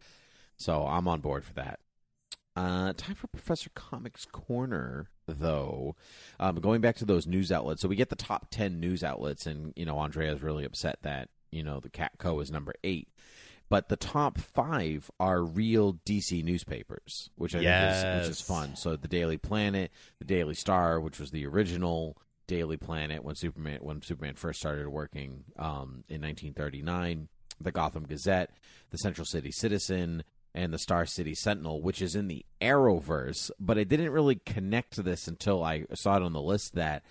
[0.57, 1.79] So I'm on board for that.
[2.57, 5.95] Uh, time for Professor Comics Corner, though.
[6.41, 9.47] Um, going back to those news outlets, so we get the top ten news outlets,
[9.47, 13.09] and you know, Andrea's really upset that you know the Catco is number eight,
[13.69, 18.75] but the top five are real DC newspapers, which I think is which is fun.
[18.77, 22.17] So the Daily Planet, the Daily Star, which was the original
[22.49, 27.29] Daily Planet when Superman when Superman first started working um, in 1939,
[27.61, 28.51] the Gotham Gazette,
[28.91, 33.51] the Central City Citizen, and the Star City Sentinel, which is in the Arrowverse.
[33.61, 37.05] But I didn't really connect to this until I saw it on the list that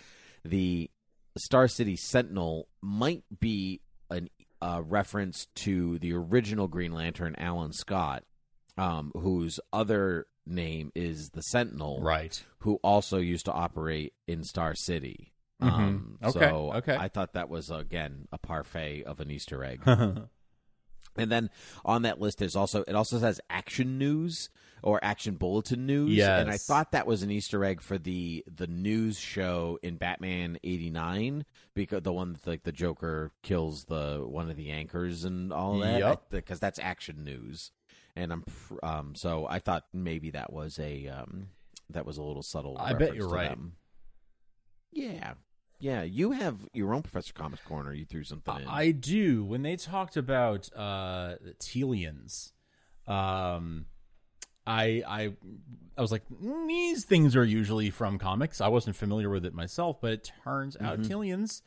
[0.43, 0.89] the
[1.37, 4.29] Star City Sentinel might be an
[4.61, 8.23] uh, reference to the original Green Lantern, Alan Scott,
[8.77, 12.43] um, whose other name is the Sentinel, Right.
[12.59, 15.31] who also used to operate in Star City.
[15.61, 16.27] Um, Mhm.
[16.29, 16.95] Okay, So okay.
[16.95, 19.81] I thought that was again a parfait of an Easter egg.
[21.19, 21.49] And then
[21.85, 24.49] on that list, there's also it also says action news
[24.81, 26.11] or action bulletin news.
[26.39, 30.57] and I thought that was an Easter egg for the the news show in Batman
[30.63, 35.51] '89 because the one that, like the Joker kills the one of the anchors and
[35.51, 35.99] all that.
[35.99, 36.23] Yep.
[36.29, 37.71] because that's action news.
[38.15, 38.43] And I'm
[38.83, 41.47] um so I thought maybe that was a um
[41.89, 42.77] that was a little subtle.
[42.77, 43.49] I bet you're right.
[43.49, 43.73] them.
[44.91, 45.33] Yeah.
[45.79, 47.93] Yeah, you have your own Professor Comics corner.
[47.93, 48.67] You threw something in.
[48.67, 49.45] I do.
[49.45, 52.51] When they talked about uh Telians,
[53.07, 53.85] um
[54.67, 55.33] I I
[55.97, 58.61] I was like, "Mm, these things are usually from comics.
[58.61, 61.11] I wasn't familiar with it myself, but it turns out Mm-hmm.
[61.11, 61.61] Telians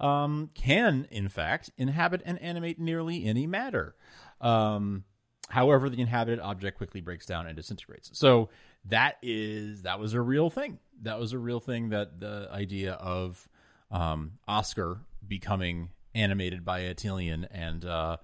[0.00, 3.94] um can in fact inhabit and animate nearly any matter.
[4.40, 5.04] Um
[5.48, 8.10] however the inhabited object quickly breaks down and disintegrates.
[8.18, 8.50] So
[8.86, 10.78] that is that was a real thing.
[11.02, 11.90] That was a real thing.
[11.90, 13.48] That the idea of
[13.94, 18.16] um, Oscar becoming animated by Atelian and uh,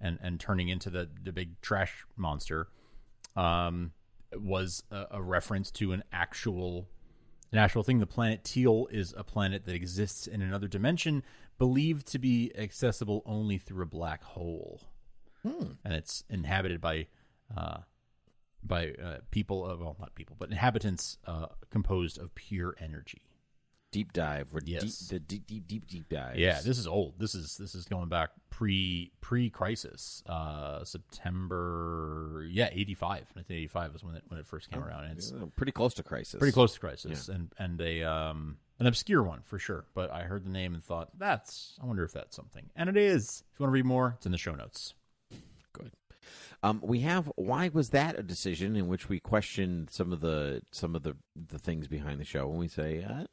[0.00, 2.68] and and turning into the the big trash monster
[3.36, 3.92] um,
[4.34, 6.88] was a, a reference to an actual
[7.52, 8.00] an actual thing.
[8.00, 11.22] The planet Teall is a planet that exists in another dimension,
[11.56, 14.80] believed to be accessible only through a black hole,
[15.42, 15.72] hmm.
[15.84, 17.06] and it's inhabited by
[17.56, 17.78] uh,
[18.64, 19.64] by uh, people.
[19.64, 23.22] of, well, not people, but inhabitants uh, composed of pure energy.
[23.92, 24.48] Deep dive.
[24.52, 24.82] We're Yes.
[24.98, 26.36] deep, the deep, deep, deep, deep dive.
[26.36, 27.18] Yeah, this is old.
[27.18, 30.22] This is this is going back pre pre crisis.
[30.26, 33.26] Uh, September, yeah, eighty five.
[33.36, 35.04] Nineteen eighty five is when it when it first came around.
[35.04, 36.38] And it's pretty close to crisis.
[36.38, 40.22] pretty close to crisis and and a um an obscure one for sure but i
[40.22, 43.60] heard the name and thought that's i wonder if that's something and it is if
[43.60, 44.94] you want to read more it's in the show notes
[45.72, 45.92] Good.
[46.64, 50.62] Um, we have why was that a decision in which we question some of the
[50.72, 53.24] some of the the things behind the show when we say uh,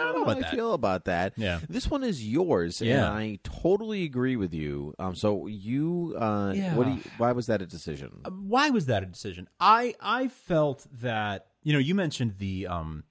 [0.00, 0.50] I don't know how I that.
[0.54, 1.34] feel about that.
[1.36, 1.60] Yeah.
[1.68, 4.94] This one is yours, and I totally agree with you.
[4.98, 6.96] Um, so you, uh, what do Yeah.
[6.96, 8.20] you, why was that a decision?
[8.40, 13.04] why was that a decision i i felt that you know you mentioned the um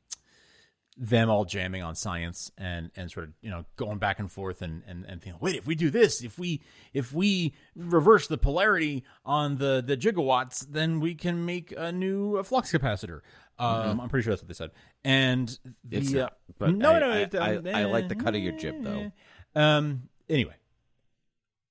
[1.01, 4.61] them all jamming on science and and sort of you know going back and forth
[4.61, 6.61] and and, and thinking wait if we do this if we
[6.93, 12.43] if we reverse the polarity on the the gigawatts then we can make a new
[12.43, 13.21] flux capacitor
[13.59, 14.71] um i'm pretty sure that's what they said
[15.05, 18.15] and the, It's uh, not, but no I, no I, I, um, I like the
[18.15, 19.11] cut of your jib though.
[19.55, 20.09] um.
[20.29, 20.55] Anyway,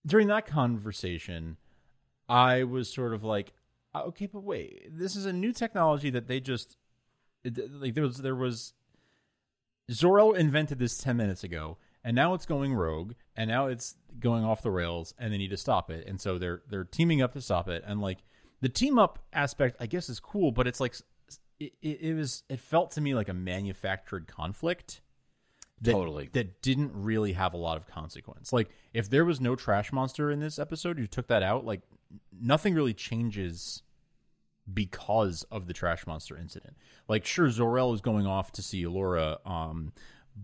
[0.05, 1.59] during that conversation,
[2.29, 3.53] I was sort of like,
[3.95, 6.77] "Uh, okay, but wait, this is a new technology that they just
[7.45, 8.73] like there was there was
[9.91, 14.45] Zor-El invented this ten minutes ago, and now it's going rogue, and now it's going
[14.45, 17.33] off the rails, and they need to stop it, and so they're they're teaming up
[17.35, 18.19] to stop it, and like
[18.61, 20.95] the team up aspect, I guess, is cool, but it's like
[21.61, 25.01] it, it, it was it felt to me like a manufactured conflict
[25.81, 26.29] that, Totally.
[26.33, 28.53] that didn't really have a lot of consequence.
[28.53, 31.83] Like if there was no trash monster in this episode, you took that out, like
[32.41, 33.83] nothing really changes
[34.73, 36.77] because of the trash monster incident.
[37.09, 39.93] Like sure Zor-El is going off to see Laura um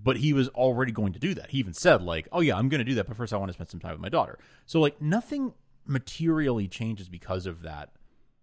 [0.03, 1.51] but he was already going to do that.
[1.51, 3.51] He even said like, "Oh yeah, I'm going to do that, but first I want
[3.51, 5.53] to spend some time with my daughter." So like nothing
[5.87, 7.91] materially changes because of that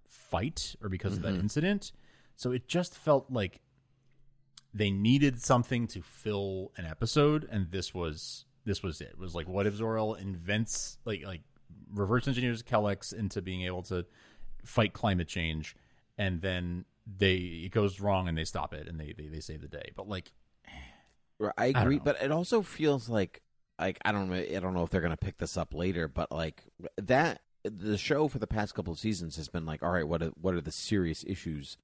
[0.07, 1.91] fight or because of that incident.
[2.35, 3.59] So it just felt like
[4.73, 9.09] they needed something to fill an episode and this was this was it.
[9.09, 11.41] It was like what if Zor-El invents like like
[11.93, 14.05] reverse engineers Kelex into being able to
[14.63, 15.75] fight climate change
[16.17, 19.61] and then they it goes wrong and they stop it and they they, they save
[19.61, 19.91] the day.
[19.95, 20.31] But like
[21.57, 22.01] I agree, know.
[22.03, 23.41] but it also feels like
[23.79, 26.31] like I don't know I don't know if they're gonna pick this up later, but
[26.31, 26.63] like
[26.97, 30.21] that the show for the past couple of seasons has been like, all right, what
[30.23, 31.77] are, what are the serious issues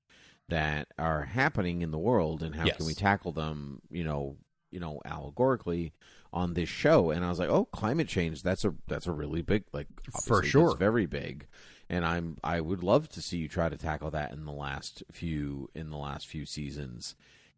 [0.50, 2.78] that are happening in the world, and how Yes.
[2.78, 3.82] can we tackle them?
[3.90, 4.38] You know,
[4.72, 5.94] you know, allegorically
[6.34, 8.44] on this show, and I was like, oh, climate change.
[8.44, 9.88] That's a that's a really big like
[10.24, 10.76] for sure.
[10.76, 11.48] very big.
[11.90, 15.04] And I'm I would love to see you try to tackle that in the last
[15.12, 17.16] few in the last few seasons.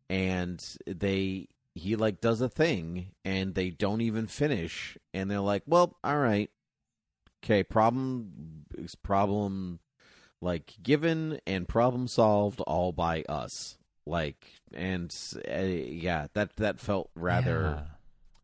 [0.09, 5.63] And they he like does a thing and they don't even finish and they're like
[5.65, 6.49] well all right.
[7.43, 8.65] Okay problem
[9.01, 9.79] problem
[10.41, 13.77] like given and problem solved all by us.
[14.05, 15.15] Like and
[15.49, 17.95] uh, yeah that that felt rather yeah.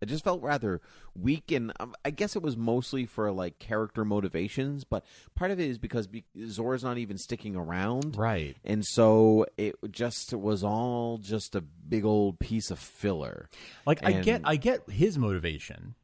[0.06, 0.82] It just felt rather
[1.20, 5.04] weak and um, i guess it was mostly for like character motivations but
[5.36, 8.56] part of it is because be- zora's not even sticking around right.
[8.64, 13.50] and so it just was all just a big old piece of filler.
[13.86, 15.96] Like I get I get his motivation,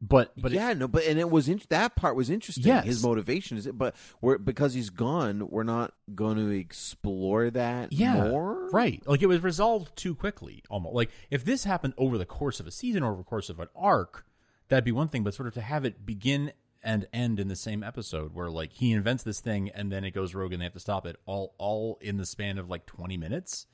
[0.00, 2.64] but but it- yeah, no, but and it was in, that part was interesting.
[2.64, 2.84] Yes.
[2.84, 7.92] His motivation is, it, but we're because he's gone, we're not going to explore that
[7.92, 8.68] yeah, more.
[8.70, 9.02] right.
[9.06, 10.62] Like it was resolved too quickly.
[10.68, 13.48] Almost like if this happened over the course of a season or over the course
[13.48, 14.26] of an arc,
[14.68, 15.24] that'd be one thing.
[15.24, 16.52] But sort of to have it begin
[16.84, 20.12] and end in the same episode, where like he invents this thing and then it
[20.12, 22.86] goes rogue and they have to stop it, all all in the span of like
[22.86, 23.66] twenty minutes.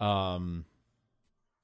[0.00, 0.64] Um,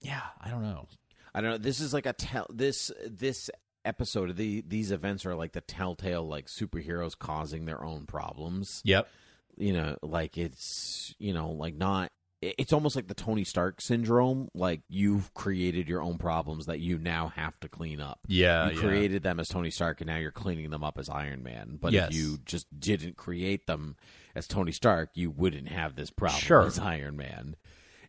[0.01, 0.88] yeah, I don't know.
[1.35, 1.59] I don't know.
[1.59, 2.47] This is like a tell.
[2.53, 3.49] This this
[3.85, 8.81] episode, of the these events are like the telltale like superheroes causing their own problems.
[8.85, 9.09] Yep.
[9.57, 14.48] you know like it's you know like not it's almost like the tony stark syndrome
[14.54, 18.71] like you've created your own problems that you now have to clean up Yeah.
[18.71, 18.81] you yeah.
[18.81, 21.92] created them as tony stark and now you're cleaning them up as iron man but
[21.92, 22.09] Yes.
[22.09, 23.96] if you just didn't create them
[24.35, 26.63] as tony stark you wouldn't have this problem Sure.
[26.67, 27.54] as iron man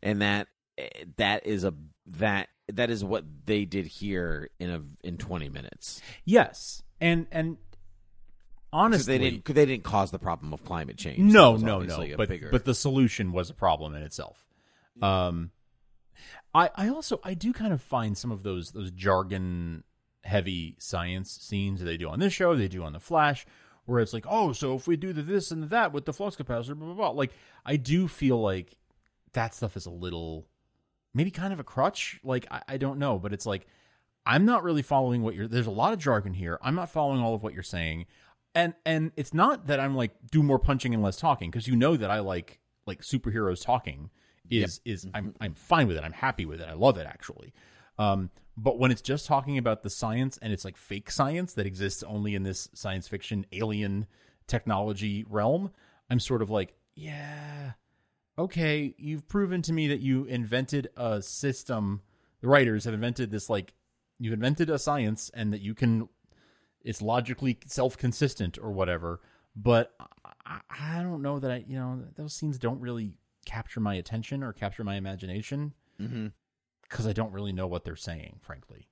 [0.02, 0.48] and that
[1.18, 1.74] that is a
[2.06, 7.58] that that is what they did here in a in 20 minutes Yes, and and
[8.72, 11.20] honestly, they didn't they didn't cause the problem of climate change.
[11.20, 12.18] No, no, no.
[12.18, 14.46] But bigger- but the solution was a problem in itself.
[15.02, 15.52] Um,
[16.54, 19.84] I I also I do kind of find some of those those jargon
[20.24, 23.46] heavy science scenes that they do on this show, they do on the Flash,
[23.86, 26.14] where it's like, oh, so if we do the this and the that with the
[26.14, 27.10] flux capacitor, blah blah blah.
[27.10, 27.32] Like
[27.66, 28.78] I do feel like
[29.34, 30.48] that stuff is a little
[31.14, 32.20] maybe kind of a crutch.
[32.24, 33.68] Like I, I don't know, but it's like
[34.26, 35.47] I'm not really following what you're.
[35.47, 36.59] There's a lot of jargon here.
[36.61, 38.05] I'm not following all of what you're saying,
[38.55, 41.76] and and it's not that I'm like do more punching and less talking because you
[41.76, 44.09] know that I like like superheroes talking
[44.49, 46.03] is is I'm I'm fine with it.
[46.03, 46.68] I'm happy with it.
[46.68, 47.53] I love it actually.
[47.97, 51.66] Um, but when it's just talking about the science and it's like fake science that
[51.66, 54.05] exists only in this science fiction alien
[54.47, 55.72] technology realm,
[56.09, 57.74] I'm sort of like, yeah,
[58.38, 62.02] okay, you've proven to me that you invented a system.
[62.42, 63.74] The writers have invented this like
[64.20, 66.10] you've invented a science and that you can
[66.84, 69.22] it's logically self-consistent or whatever.
[69.56, 69.94] But
[70.46, 73.14] I, I don't know that I you know those scenes don't really
[73.46, 76.28] capture my attention or capture my imagination mm-hmm.
[76.84, 78.88] because I don't really know what they're saying, frankly.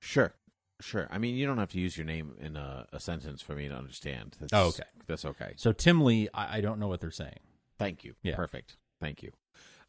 [0.00, 0.34] Sure,
[0.80, 1.08] sure.
[1.10, 3.68] I mean, you don't have to use your name in a, a sentence for me
[3.68, 4.36] to understand.
[4.38, 4.82] That's, Oh, okay.
[5.06, 5.54] that's okay.
[5.56, 7.38] So Tim Lee, I, I don't know what they're saying.
[7.78, 8.14] Thank you.
[8.22, 8.36] Yeah.
[8.36, 8.76] Perfect.
[9.00, 9.32] Thank you.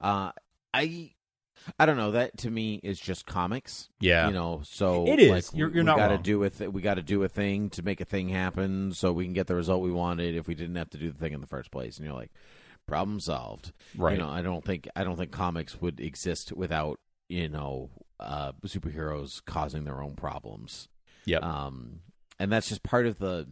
[0.02, 0.32] Uh,
[0.74, 1.12] I
[1.80, 2.12] I don't know.
[2.12, 3.90] That to me is just comics.
[4.00, 5.30] Yeah, You know, so It is.
[5.32, 6.24] Like, You're- you're we not gotta wrong.
[6.24, 9.12] do a th- we got to do a thing to make a thing happen, so
[9.14, 10.36] we can get the result we wanted.
[10.36, 12.32] If we didn't have to do the thing in the first place, and you're like,
[12.88, 13.72] problem solved.
[13.98, 14.14] right.
[14.14, 18.52] You know, I don't think I don't think comics would exist without you know uh,
[18.66, 20.90] superheroes causing their own problems.
[21.26, 21.40] Yeah.
[21.40, 22.02] Um,
[22.38, 23.48] and that's just part of the.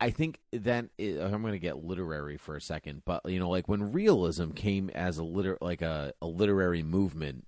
[0.00, 3.48] I think that i I'm going to get literary for a second, but you know,
[3.48, 7.46] like when realism came as a liter like a, a literary movement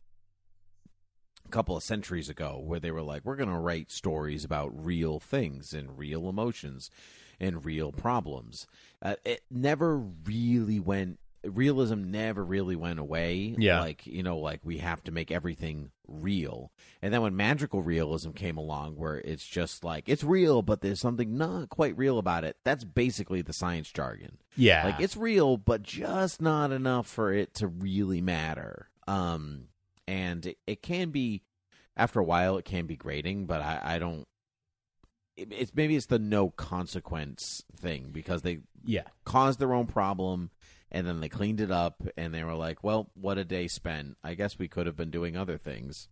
[1.45, 4.72] a couple of centuries ago, where they were like, we're going to write stories about
[4.75, 6.91] real things and real emotions
[7.39, 8.66] and real problems.
[9.03, 11.18] Uh, it never really went.
[11.45, 13.55] Realism never really went away.
[13.59, 13.80] Yeah.
[13.80, 16.72] like you know, like we have to make everything real.
[17.03, 21.01] And then when magical realism came along, where it's just like it's real, but there's
[21.01, 22.57] something not quite real about it.
[22.64, 24.38] That's basically the science jargon.
[24.57, 28.88] yeah, Like it's real, but just not enough for it to really matter.
[29.07, 29.68] Um,
[30.07, 31.42] and it, it can be
[31.97, 34.26] after a while, it can be grating, but I, I don't.
[35.36, 39.05] It, it's maybe it's the no consequence thing because they yeah.
[39.24, 40.51] caused their own problem
[40.95, 44.16] and then they cleaned it up and they were like, well, what a day spent.
[44.24, 46.09] I guess we could have been doing other things.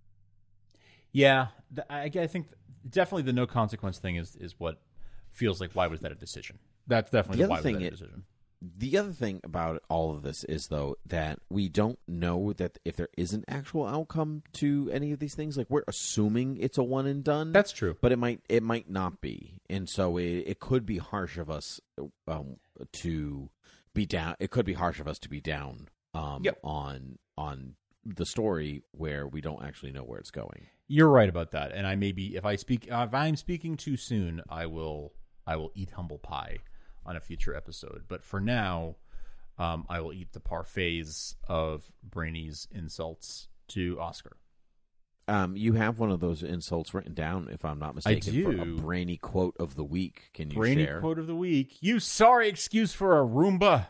[1.13, 1.49] Yeah,
[1.89, 2.49] I, I think
[2.89, 4.81] definitely the no consequence thing is is what
[5.31, 6.59] feels like why was that a decision?
[6.87, 8.21] That's definitely The why other was thing that a it-
[8.79, 12.97] The other thing about all of this is though that we don't know that if
[12.97, 15.57] there is an actual outcome to any of these things.
[15.57, 17.53] Like we're assuming it's a one and done.
[17.53, 17.97] That's true.
[18.01, 21.51] but it might it might not be, and so it, it could be harsh of
[21.51, 21.81] us
[22.27, 22.57] um,
[22.93, 23.51] to
[23.95, 24.37] be down.
[24.41, 26.59] It could be harsh of us to be down um, Yep.
[26.65, 27.75] on on
[28.05, 30.67] the story where we don't actually know where it's going.
[30.89, 34.43] You're right about that, and I maybe if I speak if I'm speaking too soon,
[34.49, 35.13] I will
[35.47, 36.59] I will eat humble pie
[37.07, 38.05] on a future episode.
[38.09, 38.97] But for now,
[39.59, 44.37] um, I will eat the parfaits of Brainy's insults to Oscar.
[45.29, 48.65] Um, you have one of those insults written down, if I'm not mistaken, for a
[48.65, 48.77] do.
[48.79, 50.31] brainy quote of the week.
[50.35, 50.61] Can you share?
[50.61, 51.01] Brainy share?
[51.01, 53.87] quote of the week: "You sorry excuse for a Roomba."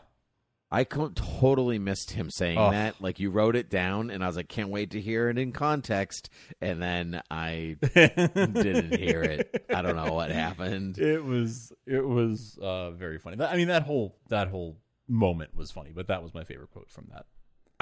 [0.71, 2.71] I totally missed him saying Oh.
[2.71, 2.99] that.
[2.99, 5.51] Like you wrote it down, and I was like, can't wait to hear it in
[5.51, 6.31] context.
[6.61, 9.65] And then I didn't hear it.
[9.73, 10.97] I don't know what happened.
[10.97, 13.39] It was it was uh, very funny.
[13.43, 14.77] I mean that whole that whole
[15.07, 17.25] moment was funny, but that was my favorite quote from that.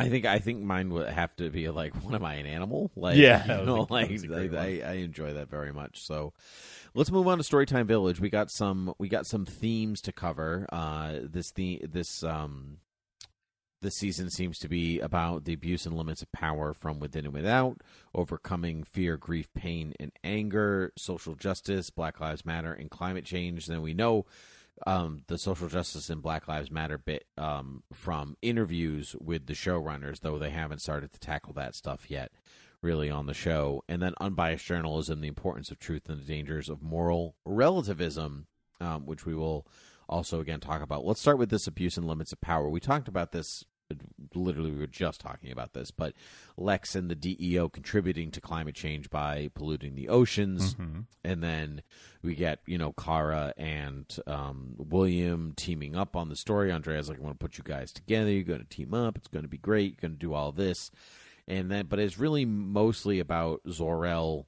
[0.01, 2.91] I think I think mine would have to be like, what am I, an animal?
[2.95, 5.71] Like, Yeah, you know, a- like was a great I, I, I enjoy that very
[5.71, 5.99] much.
[6.03, 6.33] So,
[6.93, 8.19] let's move on to Storytime Village.
[8.19, 10.65] We got some we got some themes to cover.
[10.71, 12.77] Uh, this the this um
[13.81, 17.33] this season seems to be about the abuse and limits of power from within and
[17.33, 17.81] without,
[18.13, 23.65] overcoming fear, grief, pain, and anger, social justice, Black Lives Matter, and climate change.
[23.65, 24.27] Then we know
[24.87, 30.21] um, the social justice and Black Lives Matter bit um, from interviews with the showrunners,
[30.21, 32.31] though they haven't started to tackle that stuff yet,
[32.81, 33.83] really on the show.
[33.87, 38.47] And then unbiased journalism, the importance of truth and the dangers of moral relativism,
[38.79, 39.67] um, which we will
[40.09, 41.05] also again talk about.
[41.05, 42.69] Let's start with this abuse and limits of power.
[42.69, 43.65] We talked about this.
[44.33, 46.13] Literally, we were just talking about this, but
[46.57, 50.75] Lex and the DEO contributing to climate change by polluting the oceans
[51.23, 51.81] and then
[52.23, 56.71] we get you know Kara and um, William teaming up on the story.
[56.71, 58.31] Andrea's like, "I want to put you guys together.
[58.31, 59.17] You're going to team up.
[59.17, 59.91] It's going to be great.
[59.91, 60.91] You're going to do all this."
[61.47, 64.47] And then, but it's really mostly about Zor-El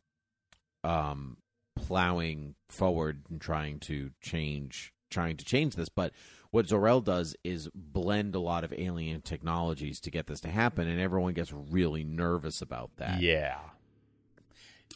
[0.84, 1.38] um,
[1.76, 6.12] plowing forward and trying to change trying to change this, but
[6.54, 10.88] what Zor-El does is blend a lot of alien technologies to get this to happen,
[10.88, 13.22] and everyone gets really nervous about that.
[13.22, 13.58] Yeah.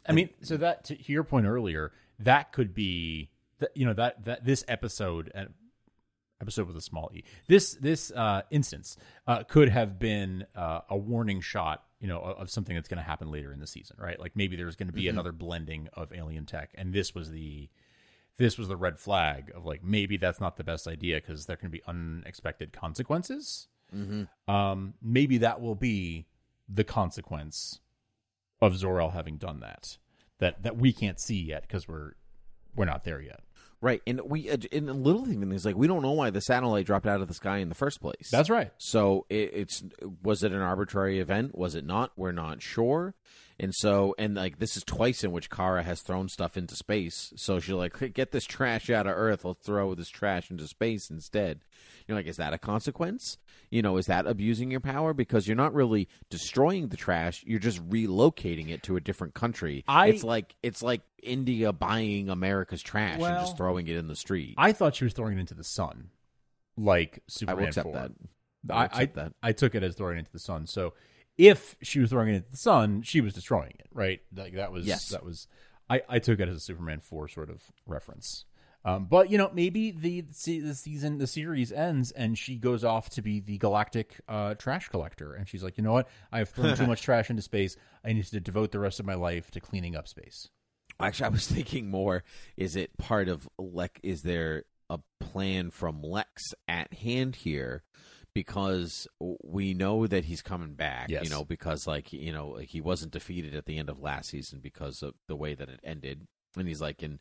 [0.08, 4.24] I mean, so that to your point earlier, that could be that you know that
[4.26, 5.46] that this episode uh,
[6.40, 8.96] episode with a small e this this uh, instance
[9.26, 13.04] uh, could have been uh, a warning shot you know of something that's going to
[13.04, 16.14] happen later in the season right like maybe there's going to be another blending of
[16.14, 17.68] alien tech and this was the
[18.38, 21.58] this was the red flag of like maybe that's not the best idea because there
[21.58, 23.68] can be unexpected consequences.
[24.48, 26.28] Um maybe that will be
[26.68, 27.80] the consequence
[28.62, 29.98] of Zor-El having done that
[30.40, 32.14] that that we can't see yet because we're
[32.76, 33.42] we're not there yet
[33.80, 36.42] Right, and we uh, and a little thing is like we don't know why the
[36.42, 38.30] satellite dropped out of the sky in the first place.
[38.32, 39.84] that's right So it, it's
[40.24, 41.56] was it an arbitrary event?
[41.56, 42.12] Was it not?
[42.16, 43.14] We're not sure.
[43.60, 47.34] And so and like this is twice in which Kara has thrown stuff into space.
[47.36, 49.46] So she's like, "Hey, get this trash out of Earth.
[49.46, 51.62] Let's throw this trash into space instead.
[52.08, 53.38] You're like, is that a consequence?
[53.70, 55.14] You know, is that abusing your power?
[55.14, 57.44] Because you're not really destroying the trash.
[57.46, 59.84] You're just relocating it to a different country.
[59.88, 64.16] I- it's like it's like India buying America's trash and just throwing it in the
[64.16, 64.56] street.
[64.58, 66.10] I thought she was throwing it into the sun
[66.78, 67.94] like I Superman will accept 4.
[67.94, 68.12] that.
[68.70, 69.34] I, I, that.
[69.42, 70.68] I took it as throwing it into the sun.
[70.68, 70.94] So
[71.38, 74.22] if she was throwing it into the sun, she was destroying it, right?
[74.36, 75.10] Like that was Yes.
[75.10, 75.48] that was
[75.90, 78.46] I, I took it as a Superman four sort of reference.
[78.88, 83.10] Um, but you know, maybe the the season, the series ends, and she goes off
[83.12, 86.08] to be the galactic uh, trash collector, and she's like, you know what?
[86.32, 87.76] I have thrown too much trash into space.
[88.06, 90.48] I need to devote the rest of my life to cleaning up space.
[91.02, 92.24] Actually, I was thinking more:
[92.56, 94.00] is it part of Lex?
[94.04, 97.84] Is there a plan from Lex at hand here?
[98.34, 101.10] Because we know that he's coming back.
[101.10, 101.26] Yes.
[101.26, 104.30] You know, because like you know, like he wasn't defeated at the end of last
[104.30, 106.26] season because of the way that it ended.
[106.60, 107.20] And he's like, in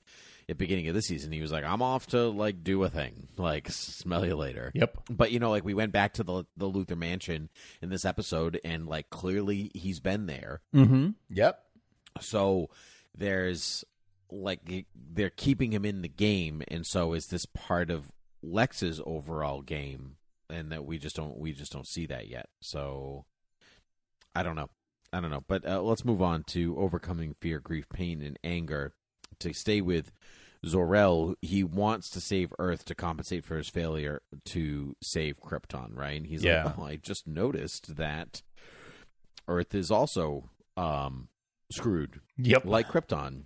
[0.49, 2.89] at the beginning of this season, he was like, "I'm off to like do a
[2.89, 3.29] thing.
[3.37, 4.99] Like, smell you later." Yep.
[5.11, 7.49] But you know, like we went back to the the Luthor Mansion
[7.83, 10.61] in this episode, and like clearly he's been there.
[10.75, 11.11] Mm-hmm.
[11.31, 11.63] Yep.
[12.21, 12.71] So
[13.17, 13.85] there's
[14.31, 14.61] like
[14.95, 18.13] they're keeping him in the game, and so is this part of
[18.43, 20.17] Lex's overall game,
[20.49, 22.49] and that we just don't we just don't see that yet.
[22.61, 23.25] So
[24.35, 24.71] I don't know,
[25.13, 25.45] I don't know.
[25.47, 28.95] But uh, let's move on to overcoming fear, grief, pain, and anger.
[29.41, 30.13] To stay with
[30.65, 35.97] Zor-El, he wants to save Earth to compensate for his failure to save Krypton.
[35.97, 36.17] Right?
[36.17, 36.65] And he's Yeah.
[36.65, 38.43] like, "Oh, I just noticed that
[39.49, 41.29] Earth is also um,
[41.73, 42.65] screwed Yep.
[42.67, 43.45] like Krypton.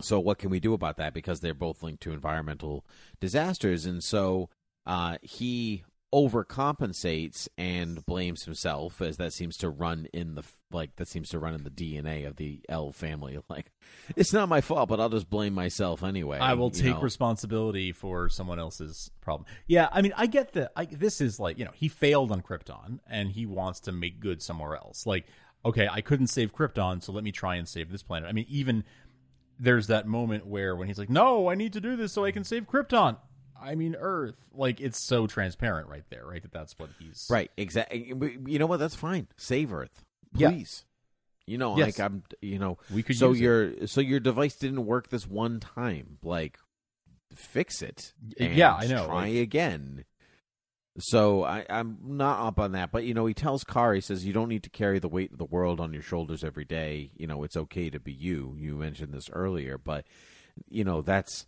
[0.00, 1.14] So what can we do about that?
[1.14, 2.84] Because they're both linked to environmental
[3.20, 4.48] disasters, and so
[4.86, 11.08] uh, he overcompensates and blames himself, as that seems to run in the like that
[11.08, 13.38] seems to run in the DNA of the El family.
[13.48, 13.70] Like
[14.16, 16.38] it's not my fault, but I'll just blame myself anyway.
[16.38, 17.00] I will take know?
[17.00, 19.46] responsibility for someone else's problem.
[19.66, 20.72] Yeah, I mean, I get that.
[20.74, 24.20] I, this is like you know he failed on Krypton and he wants to make
[24.20, 25.06] good somewhere else.
[25.06, 25.26] Like,
[25.64, 28.28] okay, I couldn't save Krypton, so let me try and save this planet.
[28.28, 28.84] I mean, even
[29.58, 32.32] there's that moment where when he's like, "No, I need to do this so I
[32.32, 33.16] can save Krypton."
[33.62, 34.36] I mean, Earth.
[34.52, 36.42] Like, it's so transparent right there, right?
[36.42, 38.10] That that's what he's Right, exactly.
[38.12, 38.78] Eh, you know what?
[38.78, 39.28] That's fine.
[39.36, 40.04] Save Earth,
[40.34, 40.50] Yeah.
[40.50, 40.84] please.
[41.46, 41.98] You know, Yes.
[41.98, 42.22] like I'm.
[42.40, 43.42] You know, We could so use it.
[43.42, 46.18] your so your device didn't work this one time.
[46.22, 46.58] Like,
[47.34, 48.12] fix it.
[48.38, 50.04] Yeah, I know, Try like- again.
[50.98, 54.26] So I, I'm not up on that, but you know, he tells Kara, he says,
[54.26, 57.12] "You don't need to carry the weight of the world on your shoulders every day.
[57.16, 60.04] You know, it's okay to be you." You mentioned this earlier, but
[60.68, 61.46] you know, that's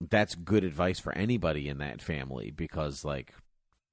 [0.00, 3.34] that's good advice for anybody in that family because, like,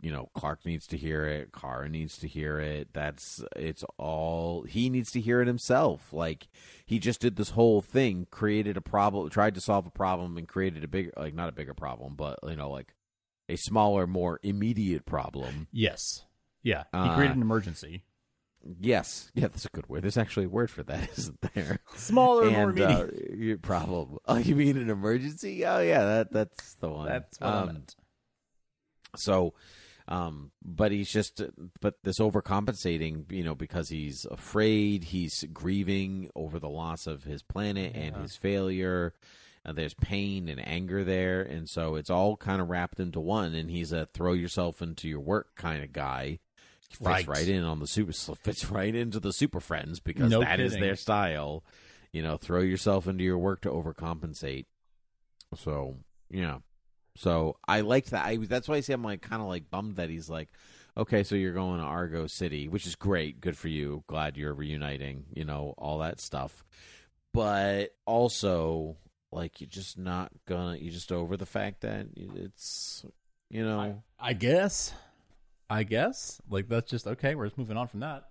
[0.02, 1.50] you know, Clark needs to hear it.
[1.52, 2.90] Kara needs to hear it.
[2.94, 6.14] That's it's all he needs to hear it himself.
[6.14, 6.48] Like
[6.86, 10.48] he just did this whole thing, created a problem, tried to solve a problem, and
[10.48, 12.94] created a bigger, like not a bigger problem, but you know, like
[13.50, 15.68] a smaller, more immediate problem.
[15.72, 16.26] yes,
[16.62, 16.84] yeah.
[16.92, 18.04] He Uh, created an emergency,
[18.80, 20.02] Yes, yeah, that's a good word.
[20.04, 21.80] There's actually a word for that, isn't there?
[21.96, 23.32] smaller, more and immediate.
[23.32, 24.18] uh, your problem.
[24.26, 25.66] Oh, you mean an emergency?
[25.66, 27.08] Oh, yeah, that that's the one.
[27.08, 27.84] that's what Um.
[29.16, 29.54] So,
[30.08, 31.42] um, but he's just,
[31.82, 37.42] but this overcompensating, you know, because he's afraid, he's grieving over the loss of his
[37.44, 38.22] planet and Yeah.
[38.22, 39.14] his failure.
[39.66, 43.54] Uh, there's pain and anger there, and so it's all kind of wrapped into one.
[43.54, 46.40] And he's a throw yourself into your work kind of guy.
[46.90, 47.28] Fits Right.
[47.28, 50.72] right in on the super, fits right into the Super Friends because No that is
[50.74, 50.86] kidding.
[50.88, 51.64] their style.
[52.14, 54.66] You know, throw yourself into your work to overcompensate.
[55.56, 55.98] So
[56.30, 56.60] yeah,
[57.16, 58.26] so I liked that.
[58.26, 60.50] I that's why I say I'm like kind of like bummed that he's like,
[60.96, 64.04] okay, so you're going to Argo City, which is great, good for you.
[64.08, 65.26] Glad you're reuniting.
[65.34, 66.64] You know all that stuff,
[67.34, 68.98] but also
[69.32, 73.06] like you're just not gonna you're just over the fact that it's
[73.50, 74.94] you know I guess.
[75.70, 76.42] I guess.
[76.50, 77.36] Like that's just okay.
[77.36, 78.24] We're just moving on from that.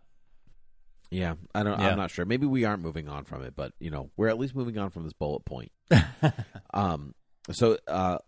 [1.11, 1.89] yeah I don't Yeah.
[1.91, 4.39] I'm not sure maybe we aren't moving on from it but you know we're at
[4.39, 5.71] least moving on from this bullet point
[6.75, 7.15] um
[7.53, 8.19] so uh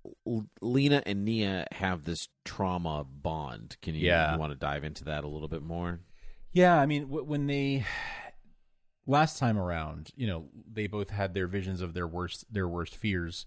[0.61, 4.33] Lena and Nia have this trauma bond can you, Yeah.
[4.35, 5.99] you want to dive into that a little bit more
[6.53, 7.85] Yeah, I mean, w- when they
[9.07, 12.95] last time around, you know, they both had their visions of their worst their worst
[12.97, 13.47] fears,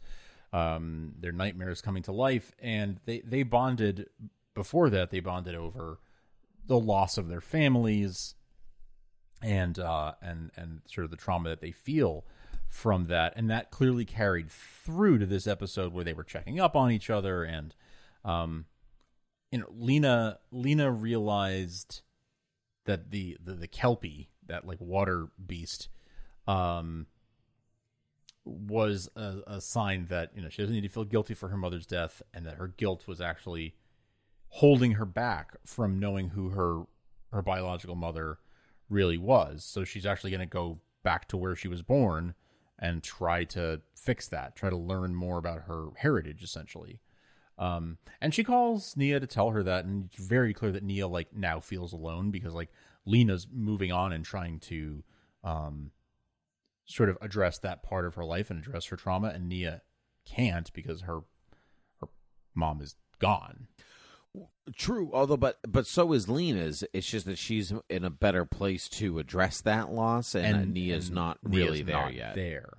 [0.54, 4.08] um, their nightmares coming to life, and they they bonded.
[4.54, 6.00] Before that, they bonded over
[6.68, 8.36] the loss of their families,
[9.42, 12.26] and uh, and and sort of the trauma that they feel
[12.68, 16.76] from that, and that clearly carried through to this episode where they were checking up
[16.76, 17.76] on each other, and
[18.24, 18.66] um,
[19.52, 22.02] you know, Lena Lena realized
[22.86, 25.90] that the the, the kelpie that like water beast
[26.48, 27.06] um
[28.44, 31.58] was a, a sign that you know she doesn't need to feel guilty for her
[31.58, 33.76] mother's death and that her guilt was actually
[34.52, 36.84] holding her back from knowing who her
[37.32, 38.40] her biological mother
[38.90, 42.34] really was so she's actually going to go back to where she was born
[42.78, 47.00] and try to fix that try to learn more about her heritage essentially
[47.62, 51.08] um, and she calls Nia to tell her that, and it's very clear that Nia
[51.08, 52.72] like now feels alone because like
[53.06, 55.04] Lena's moving on and trying to
[55.44, 55.92] um,
[56.86, 59.84] sort of address that part of her life and address her trauma, and Nia
[60.26, 61.20] can't because her
[62.00, 62.08] her
[62.56, 63.68] mom is gone.
[64.76, 66.84] True, although but but so is Lena's.
[66.94, 71.08] It's just that she's in a better place to address that loss, and, uh, Nia's
[71.08, 72.36] and not Nia's really there not yet.
[72.36, 72.70] There.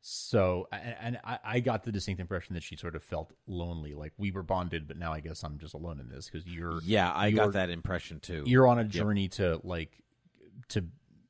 [0.00, 3.94] So, and, and I, I got the distinct impression that she sort of felt lonely,
[3.94, 6.80] like we were bonded, but now I guess I'm just alone in this because you're
[6.84, 8.42] Yeah, I you're- got that impression too.
[8.46, 10.02] you're on a journey to like
[10.70, 10.86] to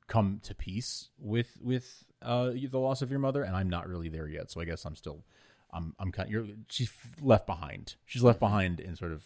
[0.07, 4.11] come to peace with with uh the loss of your mother and i'm not really
[4.11, 5.24] there yet so i guess i'm still
[5.73, 9.25] i'm i'm kind of, you're she's left behind she's left behind and sort of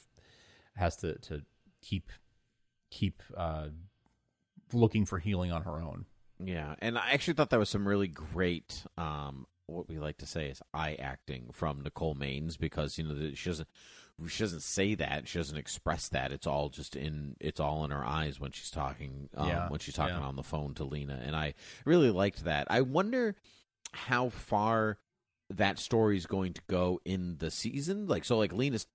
[0.77, 1.43] has to to
[1.83, 2.11] keep
[2.91, 3.67] keep uh
[4.73, 6.07] looking for healing on her own
[6.43, 10.27] Yeah, and I actually thought that was some really great, um, what we like to
[10.27, 13.69] say is eye acting from Nicole Maines because you know she doesn't
[14.29, 17.91] she doesn't say that she doesn't express that it's all just in it's all in
[17.91, 20.23] her eyes when she's talking um, Yeah, when she's talking yeah.
[20.23, 22.67] on the phone to Lena and I really liked that.
[22.71, 23.35] I wonder
[23.93, 24.99] how far
[25.51, 28.07] that story is going to go in the season.
[28.07, 28.87] Like so, like Lena's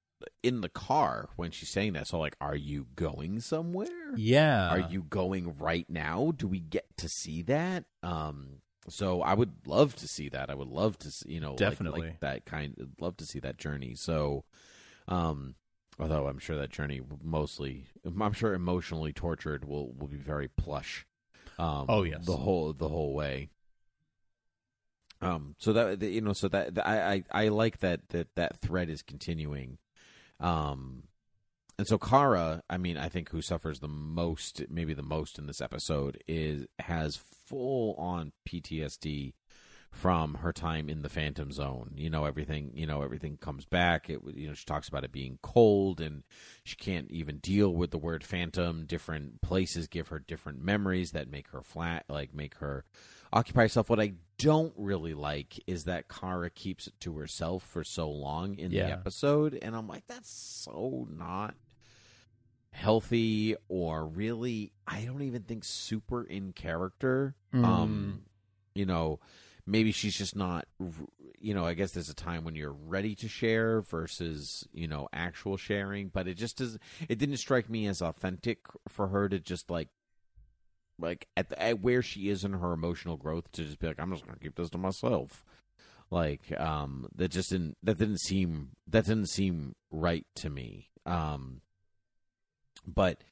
[0.43, 2.07] in the car when she's saying that.
[2.07, 3.87] So like, are you going somewhere?
[4.17, 8.57] yeah are you going right now do we get to see that um
[8.89, 12.01] so i would love to see that i would love to see you know Definitely.
[12.01, 14.43] like, that kind love to see that journey so
[15.07, 15.55] um
[15.97, 21.05] although i'm sure that journey mostly i'm sure emotionally tortured will will be very plush
[21.57, 22.25] um Oh, yes.
[22.25, 23.49] the whole the whole way
[25.21, 28.89] um so that you know so that i i, I like that that that thread
[28.89, 29.77] is continuing
[30.39, 31.03] um
[31.81, 35.47] and so Kara, I mean, I think who suffers the most, maybe the most in
[35.47, 37.15] this episode, is has
[37.47, 39.33] full on PTSD
[39.91, 41.93] from her time in the Phantom Zone.
[41.95, 42.71] You know, everything.
[42.75, 44.11] You know, everything comes back.
[44.11, 46.21] It, you know, she talks about it being cold, and
[46.63, 48.85] she can't even deal with the word phantom.
[48.85, 52.85] Different places give her different memories that make her flat, like make her
[53.33, 53.89] occupy herself.
[53.89, 58.57] What I don't really like is that Kara keeps it to herself for so long
[58.57, 61.55] in the episode, and I'm like, that's so not
[62.73, 67.35] healthy or really I don't even think super in character.
[67.53, 67.65] Mm.
[67.65, 68.21] Um
[68.73, 69.19] you know,
[69.65, 70.65] maybe she's just not
[71.39, 75.09] you know, I guess there's a time when you're ready to share versus, you know,
[75.11, 76.77] actual sharing, but it just does
[77.09, 79.89] it didn't strike me as authentic for her to just like
[80.99, 83.99] like at, the, at where she is in her emotional growth to just be like
[83.99, 85.43] I'm just going to keep this to myself.
[86.09, 90.89] Like um that just didn't that didn't seem that didn't seem right to me.
[91.05, 91.61] Um
[92.85, 93.23] but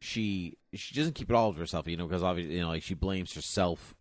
[0.00, 2.82] she she doesn't keep it all to herself, you know, because obviously, you know, like
[2.82, 3.94] she blames herself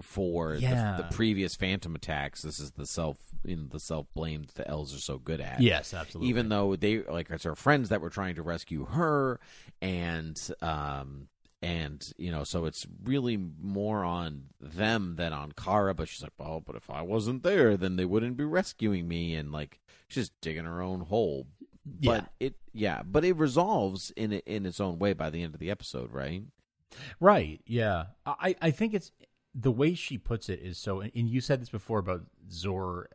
[0.00, 0.96] for Yeah.
[0.96, 2.42] the, the previous phantom attacks.
[2.42, 5.40] This is the self, you know, the self blame that the Els are so good
[5.40, 5.60] at.
[5.60, 9.40] yes absolutely even though they like it's her friends that were trying to rescue her,
[9.80, 11.28] and um
[11.62, 15.94] and you know, so it's really more on them than on Kara.
[15.94, 19.34] But she's like, well, but if I wasn't there, then they wouldn't be rescuing me,
[19.34, 21.46] and like she's digging her own hole.
[22.00, 22.12] Yeah.
[22.12, 25.60] But it, yeah, but it resolves in in its own way by the end of
[25.60, 26.42] the episode, right?
[27.20, 27.60] Right.
[27.66, 28.06] Yeah.
[28.26, 29.12] I, I think it's
[29.54, 31.00] the way she puts it is so.
[31.00, 33.08] And you said this before about Zor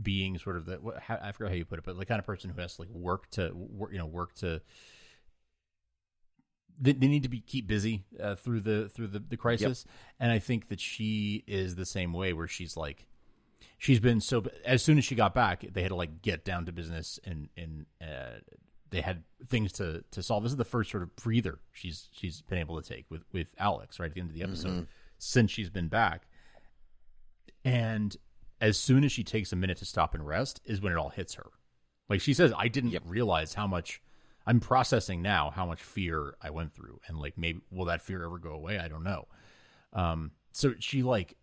[0.00, 2.50] being sort of the I forgot how you put it, but the kind of person
[2.50, 4.60] who has to like work to work, you know, work to.
[6.80, 9.84] They, they need to be keep busy uh, through the through the, the crisis,
[10.18, 13.06] and I think that she is the same way, where she's like,
[13.78, 14.44] she's been so.
[14.64, 17.48] As soon as she got back, they had to like get down to business, and
[17.56, 18.38] and uh,
[18.90, 20.42] they had things to to solve.
[20.42, 23.48] This is the first sort of breather she's she's been able to take with with
[23.58, 24.86] Alex right at the end of the episode
[25.18, 26.26] since she's been back,
[27.64, 28.16] and
[28.60, 31.10] as soon as she takes a minute to stop and rest, is when it all
[31.10, 31.46] hits her.
[32.08, 33.02] Like she says, I didn't Yep.
[33.06, 34.00] realize how much
[34.46, 38.24] I'm processing now, how much fear I went through, and like maybe will that fear
[38.24, 38.78] ever go away?
[38.78, 39.28] I don't know.
[39.92, 41.36] Um, so she like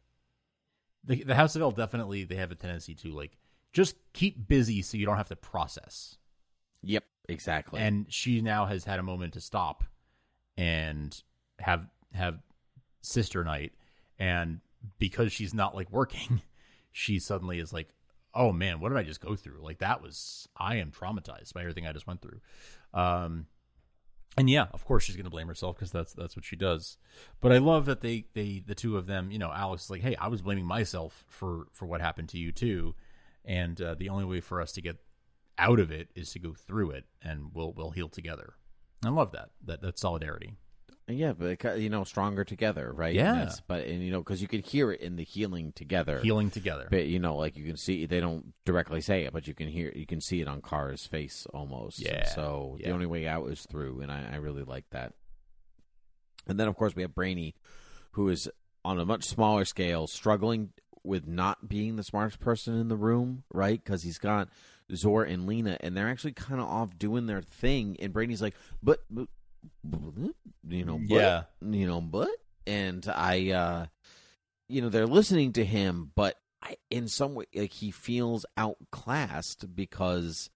[1.03, 3.37] the the House of El definitely they have a tendency to like
[3.73, 6.17] just keep busy so you don't have to process.
[6.81, 7.79] Yep, exactly.
[7.81, 9.83] And she now has had a moment to stop
[10.57, 11.21] and
[11.59, 12.39] have have
[13.01, 13.73] sister night,
[14.17, 14.59] and
[14.97, 16.41] because she's not like working,
[16.91, 17.89] she suddenly is like,
[18.33, 19.61] "Oh man, what did I just go through?
[19.61, 22.41] Like that was I am traumatized by everything I just went through."
[22.93, 23.47] Um,
[24.37, 26.97] and yeah, of course she's going to blame herself because that's that's what she does.
[27.41, 30.01] But I love that they they the two of them, you know, Alex is like,
[30.01, 32.95] "Hey, I was blaming myself for for what happened to you too."
[33.43, 34.97] And uh, the only way for us to get
[35.57, 38.53] out of it is to go through it, and we'll we'll heal together.
[39.03, 40.55] I love that that that solidarity.
[41.17, 43.13] Yeah, but it you know, stronger together, right?
[43.13, 43.41] Yeah.
[43.41, 46.19] And but and you know, because you could hear it in the healing together.
[46.19, 46.87] Healing together.
[46.89, 49.67] But you know, like you can see, they don't directly say it, but you can
[49.67, 51.99] hear, you can see it on Kara's face almost.
[51.99, 52.87] Yeah, So yeah.
[52.87, 55.13] the only way out is through, and I, I really like that.
[56.47, 57.55] And then, of course, we have Brainy,
[58.11, 58.49] who is
[58.83, 60.71] on a much smaller scale, struggling
[61.03, 63.81] with not being the smartest person in the room, right?
[63.83, 64.49] Because he's got
[64.95, 68.55] Zor and Lena, and they're actually kind of off doing their thing, and Brainy's like,
[68.81, 69.27] but, but,"
[70.67, 71.43] you know, but, Yeah.
[71.61, 72.29] you know, but,
[72.67, 73.85] and I, uh,
[74.67, 79.75] you know, they're listening to him, but I, in some way, like he feels outclassed
[79.75, 80.49] because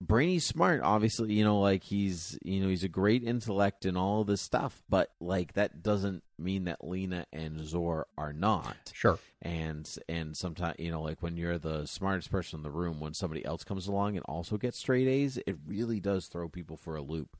[0.00, 4.24] Brainy's smart, obviously, you know, like he's, you know, he's a great intellect and all
[4.24, 8.76] this stuff, but like that doesn't mean that Lena and Zor are not.
[8.92, 9.18] Sure.
[9.40, 13.14] And and sometimes, you know, like when you're the smartest person in the room, when
[13.14, 16.96] somebody else comes along and also gets straight A's, it really does throw people for
[16.96, 17.36] a loop.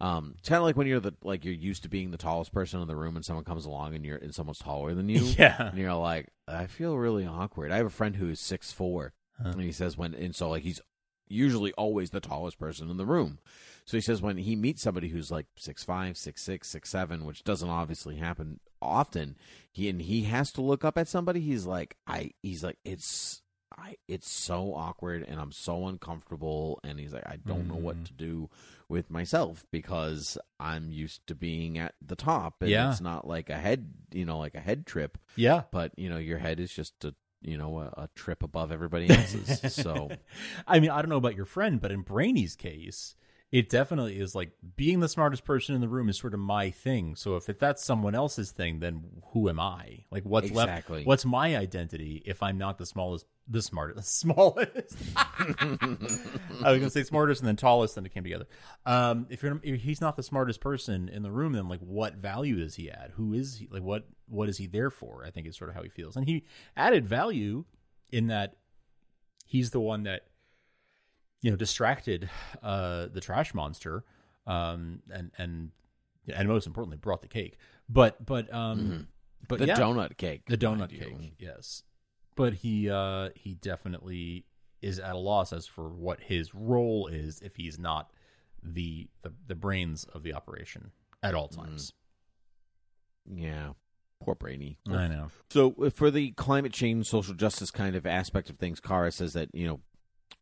[0.00, 2.52] Um, it's kind of like when you're the like you're used to being the tallest
[2.52, 5.20] person in the room, and someone comes along and you're and someone's taller than you,
[5.38, 5.68] Yeah.
[5.68, 7.70] and you're like, I feel really awkward.
[7.72, 9.50] I have a friend who is six four, Huh.
[9.50, 10.80] and he says when and so like he's
[11.26, 13.38] usually always the tallest person in the room.
[13.86, 17.24] So he says when he meets somebody who's like six five, six six, six seven,
[17.24, 19.36] which doesn't obviously happen often,
[19.72, 21.40] he and he has to look up at somebody.
[21.40, 22.32] He's like, I.
[22.42, 23.42] He's like, it's.
[23.76, 27.96] I, it's so awkward and I'm so uncomfortable and he's like I don't know what
[27.96, 28.06] Mhm.
[28.06, 28.50] to do
[28.88, 32.90] with myself because I'm used to being at the top and Yeah.
[32.90, 35.62] it's not like a head you know like a head trip Yeah.
[35.72, 39.08] but you know your head is just a you know a, a trip above everybody
[39.10, 40.10] else's so
[40.66, 43.16] I mean, I don't know about your friend, but in Brainy's case,
[43.54, 46.70] it definitely is like being the smartest person in the room is sort of my
[46.70, 47.14] thing.
[47.14, 50.06] So if, if that's someone else's thing, then who am I?
[50.10, 50.96] Like what's Exactly.
[50.96, 51.06] left?
[51.06, 54.96] What's my identity if I'm not the smallest, the smartest, the smallest?
[56.64, 58.46] I was gonna say smartest and then tallest, then it came together.
[58.84, 62.16] Um, if you're if he's not the smartest person in the room, then like what
[62.16, 63.12] value does he add?
[63.14, 63.68] Who is he?
[63.70, 65.24] Like what what is he there for?
[65.24, 66.44] I think is sort of how he feels, and he
[66.76, 67.66] added value
[68.10, 68.56] in that
[69.46, 70.22] he's the one that
[71.44, 72.30] you know distracted
[72.62, 74.02] uh the trash monster
[74.46, 75.70] um and and
[76.34, 77.58] and most importantly brought the cake.
[77.86, 79.08] But but um
[79.46, 80.98] but the yeah, donut cake the donut mind you.
[81.00, 81.82] cake yes.
[82.34, 84.46] But he uh he definitely
[84.80, 88.10] is at a loss as for what his role is if he's not
[88.62, 90.92] the the, the brains of the operation
[91.22, 91.92] at all times.
[93.30, 93.72] Yeah.
[94.22, 94.78] Poor brainy.
[94.88, 95.26] I know.
[95.50, 99.34] So uh, for the climate change, social justice kind of aspect of things, Kara says
[99.34, 99.80] that you know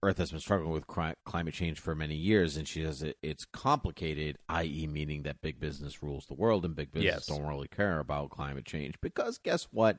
[0.03, 3.17] Earth has been struggling with cri- climate change for many years, and she says it,
[3.23, 7.27] it's complicated, i.e., meaning that big business rules the world, and big business Yes.
[7.27, 9.99] don't really care about climate change because guess what?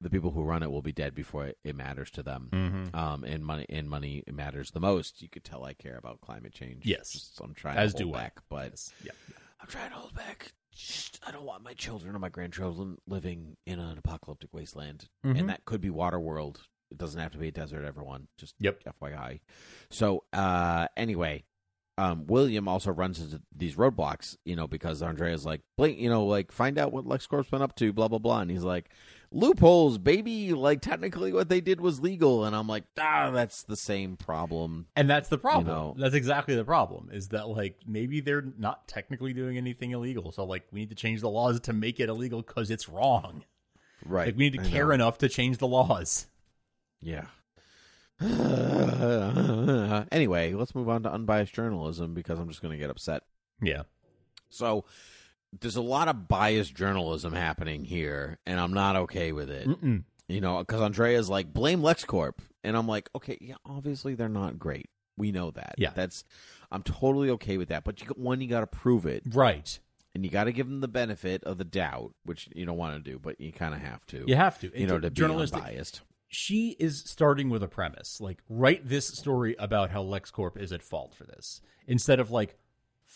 [0.00, 2.48] The people who run it will be dead before it, it matters to them.
[2.52, 2.96] mm-hmm.
[2.96, 5.22] Um, and money and money matters the most.
[5.22, 6.84] You could tell I care about climate change.
[6.86, 7.10] Yes.
[7.12, 8.30] Just- I'm trying As to hold do I.
[8.48, 8.92] but yes.
[9.04, 9.10] yeah
[9.60, 10.52] I'm trying to hold back.
[10.72, 15.38] Just, I don't want my children or my grandchildren living in an apocalyptic wasteland, Mhm.
[15.40, 16.58] and that could be Waterworld.
[16.90, 17.84] It doesn't have to be a desert.
[17.84, 18.82] Everyone, just Yep.
[19.00, 19.40] FYI.
[19.90, 21.44] So, uh, anyway,
[21.98, 26.24] um, William also runs into these roadblocks, you know, because Andrea's like, blink, you know,
[26.24, 28.88] like find out what LexCorp's been up to, blah blah blah, and he's like,
[29.32, 30.52] loopholes, baby.
[30.54, 34.86] Like technically, what they did was legal, and I'm like, ah, that's the same problem.
[34.94, 35.66] And that's the problem.
[35.66, 35.94] know.
[35.98, 37.10] That's exactly the problem.
[37.12, 40.96] Is that like maybe they're not technically doing anything illegal, so like we need to
[40.96, 43.44] change the laws to make it illegal because it's wrong.
[44.06, 44.26] Right.
[44.28, 44.94] Like we need to I care know.
[44.94, 46.28] enough to change the laws.
[47.00, 47.26] Yeah.
[50.10, 53.22] anyway, let's move on to unbiased journalism because I'm just going to get upset.
[53.62, 53.82] Yeah.
[54.50, 54.84] So,
[55.60, 59.66] there's a lot of biased journalism happening here, and I'm not okay with it.
[59.68, 60.04] Mm-mm.
[60.28, 64.58] You know, because Andrea's like blame LexCorp, and I'm like, okay, yeah, obviously they're not
[64.58, 64.90] great.
[65.16, 65.74] We know that.
[65.78, 65.90] Yeah.
[65.94, 66.22] that's
[66.70, 67.82] I'm totally okay with that.
[67.84, 69.78] But you, got one, you got to prove it, Right.
[70.14, 73.02] and you got to give them the benefit of the doubt, which you don't want
[73.02, 74.24] to do, but you kind of have to.
[74.26, 74.78] You have to.
[74.78, 76.02] you know, to be unbiased.
[76.28, 80.82] She is starting with a premise like write this story about how LexCorp is at
[80.82, 82.56] fault for this instead of like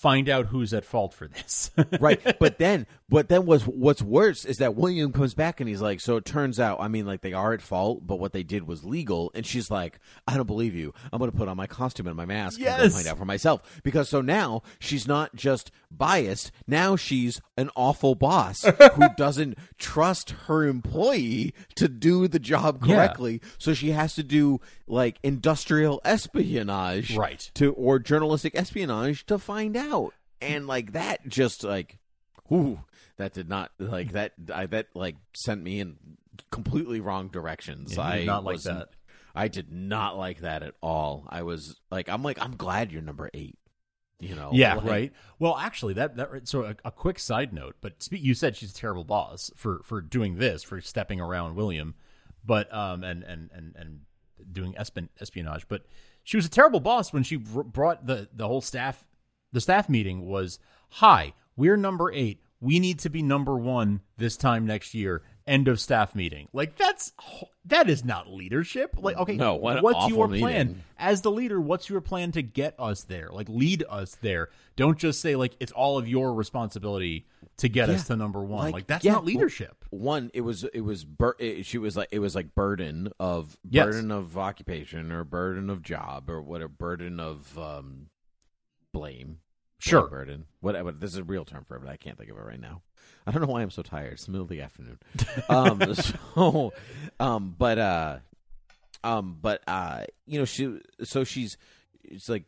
[0.03, 1.70] find out who's at fault for this.
[2.00, 5.80] right but then but then what's what's worse is that william comes back and he's
[5.80, 8.42] like so it turns out i mean like they are at fault but what they
[8.42, 11.68] did was legal and she's like i don't believe you i'm gonna put on my
[11.68, 12.94] costume and my mask and go Yes.
[12.94, 18.14] find out for myself because so now she's not just biased now she's an awful
[18.16, 22.96] boss who doesn't trust her employee to do the job Yeah.
[22.96, 27.50] correctly so she has to do like industrial espionage Right.
[27.55, 29.91] to or journalistic espionage to find out
[30.40, 31.99] and like that just like
[32.51, 32.80] ooh
[33.16, 35.97] that did not like that I, that like sent me in
[36.51, 38.88] completely wrong directions Yeah, i did not like that.
[39.34, 43.03] i did not like that at all i was like i'm like i'm glad you're
[43.03, 43.59] number eight
[44.20, 45.12] you know yeah, like- right.
[45.40, 47.74] Well, actually, that that so a, a quick side note.
[47.80, 51.57] But spe- you said she's a terrible boss for for doing this, for stepping around
[51.57, 51.97] William,
[52.45, 54.01] but um and and and and
[54.53, 55.66] doing espon- espionage.
[55.66, 55.86] But
[56.22, 59.05] she was a terrible boss when she br- brought the the whole staff.
[59.53, 60.59] The staff meeting was,
[60.90, 62.40] "Hi, we're number eight.
[62.61, 66.46] We need to be number one this time next year." End of staff meeting.
[66.53, 67.12] Like that's
[67.64, 68.94] that is not leadership.
[68.96, 70.40] Like okay, No, what what's your plan?
[70.68, 70.82] meeting.
[70.96, 73.28] as the leader, what's your plan to get us there?
[73.32, 74.50] Like lead us there.
[74.76, 77.26] Don't just say like it's all of your responsibility
[77.57, 78.66] to get us to number one.
[78.66, 79.84] Like, like, that's yeah, not leadership.
[79.90, 83.59] one it was it was bur- it, she was like it was like burden of
[83.68, 83.86] Yes.
[83.86, 88.07] burden of occupation or burden of job or what a burden of um
[88.92, 89.38] blame
[89.83, 90.07] Sure.
[90.09, 92.41] Burden whatever this is a real term for it but i can't think of it
[92.41, 92.83] right now.
[93.26, 94.12] I don't know why i'm so tired.
[94.12, 94.99] It's the middle of the afternoon.
[95.49, 96.72] Um so
[97.18, 98.18] um but uh
[99.03, 101.57] um but uh you know she so she's
[102.05, 102.45] it's like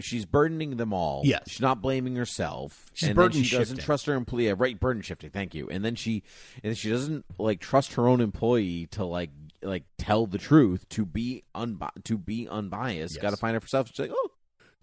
[0.00, 1.20] she's burdening them all.
[1.24, 1.42] Yes.
[1.46, 2.90] she's not blaming herself.
[2.94, 4.50] She's and then burden she doesn't trust her employee.
[4.54, 5.68] Right burden shifting thank you.
[5.68, 6.22] And then she
[6.64, 9.30] and she doesn't like trust her own employee to like
[9.62, 13.14] like tell the truth to be unbi- to be unbiased.
[13.16, 13.22] Yes.
[13.22, 14.28] got to find out for herself she's like oh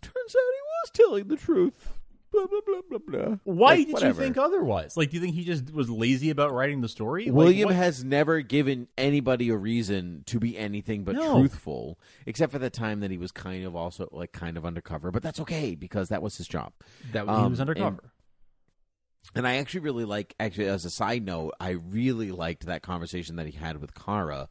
[0.01, 1.93] turns out he was telling the truth
[2.31, 4.21] blah blah blah blah blah Why Like, did whatever.
[4.21, 4.95] you think otherwise?
[4.95, 7.31] Like, do you think he just was lazy about writing the story?
[7.31, 11.39] William what- has never given anybody a reason to be anything but No.
[11.39, 15.09] truthful, except for the time that he was kind of also like kind of undercover.
[15.11, 16.73] But that's okay because that was his job.
[17.13, 18.11] that he um, was undercover.
[19.35, 23.35] And I actually really like, actually, as a side note, I really liked that conversation
[23.35, 24.49] that he had with Kara,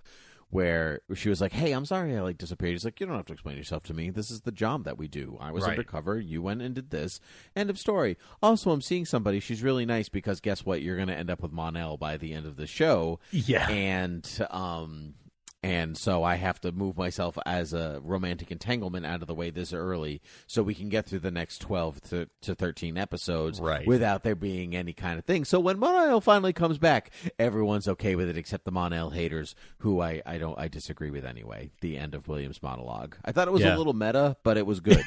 [0.50, 3.26] where she was like, "Hey, I'm sorry I like disappeared." He's like, "You don't have
[3.26, 4.10] to explain yourself to me.
[4.10, 5.36] This is the job that we do.
[5.40, 5.70] I was Right.
[5.72, 6.18] undercover.
[6.18, 7.20] You went and did this.
[7.54, 9.40] End of story." Also, I'm seeing somebody.
[9.40, 10.80] She's really nice because guess what?
[10.82, 13.20] You're going to end up with Mon-El by the end of the show.
[13.30, 13.68] Yeah.
[13.68, 15.14] and um,
[15.62, 19.50] and so I have to move myself as a romantic entanglement out of the way
[19.50, 23.86] this early, so we can get through the next twelve to, to thirteen episodes Right.
[23.86, 25.44] without there being any kind of thing.
[25.44, 30.00] So when Mon-El finally comes back, everyone's okay with it except the Mon-El haters, who
[30.00, 31.70] I, I don't I disagree with anyway.
[31.80, 33.16] The end of William's monologue.
[33.24, 33.76] I thought it was Yeah.
[33.76, 34.98] a little meta, but it was good.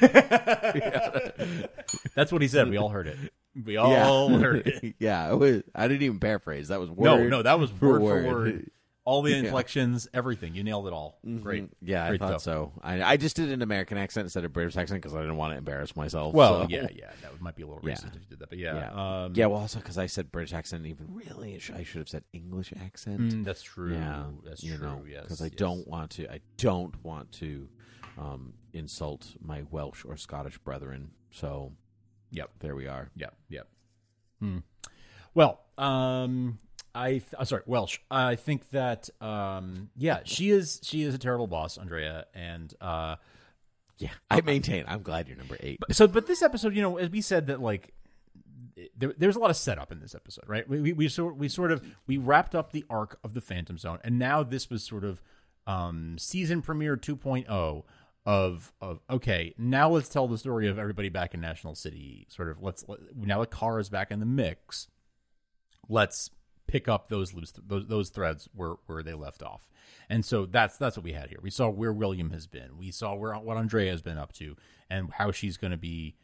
[2.14, 2.68] That's what he said.
[2.68, 3.18] We all heard it.
[3.64, 4.94] We all heard it.
[4.98, 6.68] yeah, it was, I didn't even paraphrase.
[6.68, 7.04] That was word.
[7.04, 8.70] No, no, that was for word for word.
[9.04, 10.54] All the inflections, everything.
[10.54, 11.18] You nailed it all.
[11.40, 11.64] Great.
[11.64, 11.88] Mm-hmm.
[11.88, 12.42] Yeah, I thought stuff.
[12.42, 12.72] so.
[12.82, 15.52] I, I just did an American accent instead of British accent because I didn't want
[15.54, 16.32] to embarrass myself.
[16.34, 17.10] Well, so- yeah, yeah.
[17.22, 17.94] That might be a little Yeah.
[17.94, 18.74] racist if you did that, but yeah.
[18.94, 19.46] yeah, Um, yeah.
[19.46, 23.20] Well, also because I said British accent, even really, I should have said English accent.
[23.20, 23.92] mm, that's true.
[23.94, 24.86] yeah, That's you true.
[24.86, 25.22] know, yes.
[25.22, 25.54] because I yes.
[25.56, 26.32] don't want to.
[26.32, 27.68] I don't want to
[28.18, 31.10] um, insult my Welsh or Scottish brethren.
[31.32, 31.72] So,
[32.30, 32.50] Yep.
[32.60, 33.10] there we are.
[33.16, 33.34] Yep.
[33.48, 33.68] Yep.
[34.38, 34.58] Hmm.
[35.34, 36.58] Well, um,
[36.94, 37.98] I th- uh, sorry, Welsh.
[38.10, 43.16] I think that um, yeah, she is she is a terrible boss, Andrea, and uh,
[43.98, 44.84] Yeah, I maintain.
[44.88, 45.78] I'm glad you're number eight.
[45.80, 47.94] But, so but this episode, you know, as we said that like
[48.96, 50.68] there, there's a lot of setup in this episode, right?
[50.68, 53.78] We, we we sort we sort of we wrapped up the arc of the Phantom
[53.78, 55.22] Zone, and now this was sort of
[55.66, 57.84] um, season premiere 2.0
[58.24, 62.26] of of okay, now let's tell the story of everybody back in National City.
[62.28, 64.88] Sort of let's let, now Kara is back in the mix,
[65.88, 66.30] let's
[66.72, 69.68] pick up those loose those those threads where where they left off.
[70.08, 71.38] And so that's that's what we had here.
[71.42, 72.78] We saw where William has been.
[72.78, 74.56] We saw where what Andrea has been up to
[74.88, 76.16] and how she's going to be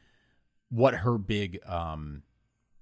[0.71, 2.23] what her big um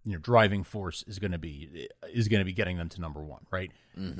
[0.04, 3.00] you know driving force is going to be is going to be getting them to
[3.00, 3.72] number 1, right?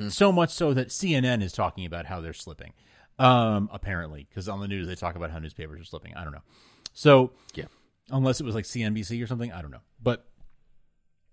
[0.08, 2.72] So much so that CNN is talking about how they're slipping.
[3.18, 6.14] Um apparently because on the news they talk about how newspapers are slipping.
[6.16, 6.42] I don't know.
[6.94, 7.66] So Yeah.
[8.10, 9.82] unless it was like CNBC or something, I don't know.
[10.02, 10.26] But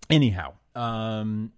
[0.09, 1.51] anyhow, um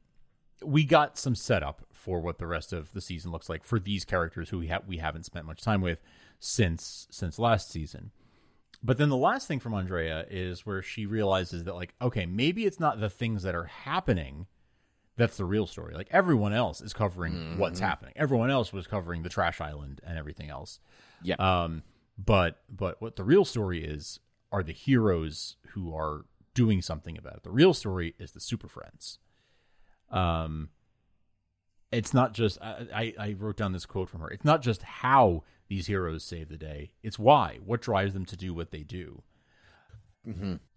[0.64, 4.06] we got some setup for what the rest of the season looks like for these
[4.06, 5.99] characters who we have we haven't spent much time with
[6.39, 8.12] since since last season.
[8.84, 12.66] But then the last thing from Andrea is where she realizes that like okay, maybe
[12.66, 14.47] it's not the things that are happening
[15.18, 15.93] that's the real story.
[15.95, 17.60] Like everyone else is covering Mm-hmm.
[17.60, 18.14] what's happening.
[18.18, 20.80] Everyone else was covering the trash island and everything else.
[21.24, 21.36] Yeah.
[21.39, 21.84] Um
[22.18, 24.20] but but what the real story is
[24.51, 27.43] are the heroes who are doing something about it.
[27.43, 29.20] The real story is the super friends.
[30.12, 30.70] Um
[31.91, 34.30] it's not just I, I I wrote down this quote from her.
[34.30, 36.91] It's not just how these heroes save the day.
[37.03, 37.60] It's why.
[37.66, 39.24] What drives them to do what they do.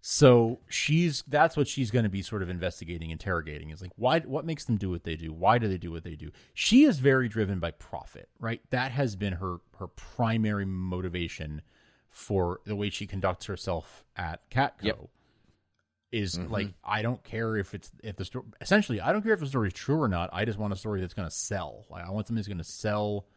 [0.01, 3.71] So she's that's what she's going to be sort of investigating, interrogating.
[3.71, 5.33] Is like why what makes them do what they do?
[5.33, 6.31] Why do they do what they do?
[6.53, 8.61] She is very driven by profit, right?
[8.69, 11.63] That has been her her primary motivation
[12.09, 14.83] for the way she conducts herself at Catco.
[14.83, 15.09] Yep.
[16.11, 19.39] Is like I don't care if it's if the story essentially I don't care if
[19.39, 20.31] the story is true or not.
[20.33, 21.85] I just want a story that's going to sell.
[21.89, 23.27] Like I want something that's going to sell.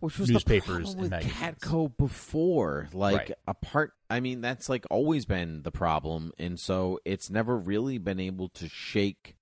[0.00, 1.58] Which was newspapers the problem and with magazines.
[1.58, 2.88] CatCo before.
[2.92, 3.32] Like Right.
[3.46, 8.20] apart I mean, that's like always been the problem, and so it's never really been
[8.20, 9.36] able to shake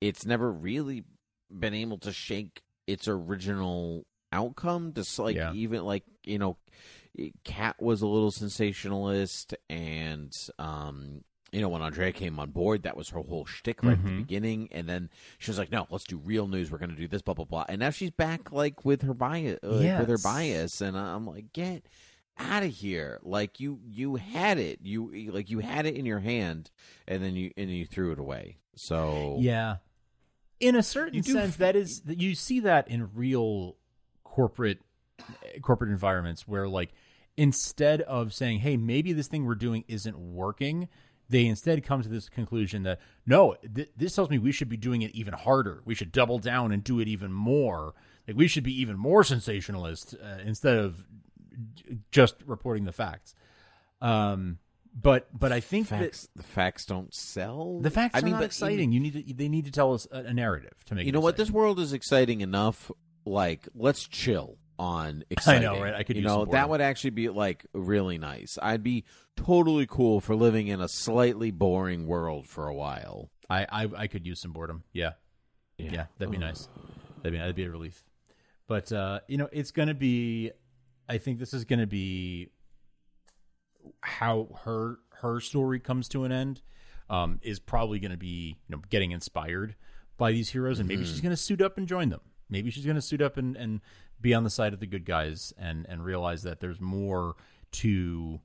[0.00, 1.04] it's never really
[1.50, 4.92] been able to shake its original outcome.
[4.92, 5.52] Just like Yeah.
[5.52, 6.56] even like, you know,
[7.44, 11.22] Cat was a little sensationalist and um
[11.52, 14.10] you know, when Andrea came on board, that was her whole shtick right at the
[14.10, 14.16] Mhm.
[14.18, 14.68] beginning.
[14.72, 16.70] And then she was like, "No, let's do real news.
[16.70, 19.14] We're going to do this, blah blah blah." And now she's back, like with her
[19.14, 20.80] bias, uh, like, with her bias.
[20.80, 21.86] And I'm like, "Get
[22.38, 23.18] out of here!
[23.22, 24.80] Like you, you had it.
[24.82, 26.70] You like you had it in your hand,
[27.08, 28.58] and then you and you threw it away.
[28.74, 29.76] So Yeah.
[30.58, 33.76] In a certain sense, f- that is that you see that in real
[34.24, 34.80] corporate
[35.62, 36.92] corporate environments where like
[37.36, 40.88] instead of saying, "Hey, maybe this thing we're doing isn't working,"
[41.28, 44.76] they instead come to this conclusion that no, th- this tells me we should be
[44.76, 45.82] doing it even harder.
[45.84, 47.94] We should double down and do it even more.
[48.28, 51.04] Like we should be even more sensationalist uh, instead of
[51.74, 53.34] j- just reporting the facts.
[54.00, 54.58] Um,
[54.98, 57.80] but but I think that facts, the facts don't sell.
[57.80, 58.92] the facts I are mean, not but in- exciting.
[58.92, 61.06] you need to they need to tell us a, a narrative to make.
[61.06, 61.36] you know what?
[61.36, 62.90] This world is exciting enough.
[63.24, 65.68] Like, let's chill on exciting.
[65.68, 65.94] I know, right?
[65.94, 68.58] I could you use know that would actually be like really nice.
[68.60, 69.04] I'd be
[69.36, 73.30] totally cool for living in a slightly boring world for a while.
[73.48, 74.84] I, I I could use some boredom.
[74.92, 75.12] Yeah,
[75.78, 76.68] yeah, that'd be nice.
[77.18, 78.04] That'd be that'd be a relief.
[78.66, 80.50] But uh, you know, it's gonna be.
[81.08, 82.50] I think this is gonna be
[84.00, 86.62] how her her story comes to an end.
[87.08, 89.76] Um, is probably gonna be you know getting inspired
[90.16, 92.20] by these heroes, and maybe she's gonna suit up and join them.
[92.50, 93.80] Maybe she's gonna suit up and and
[94.26, 97.36] be on the side of the good guys and and realize that there's more
[97.70, 98.40] to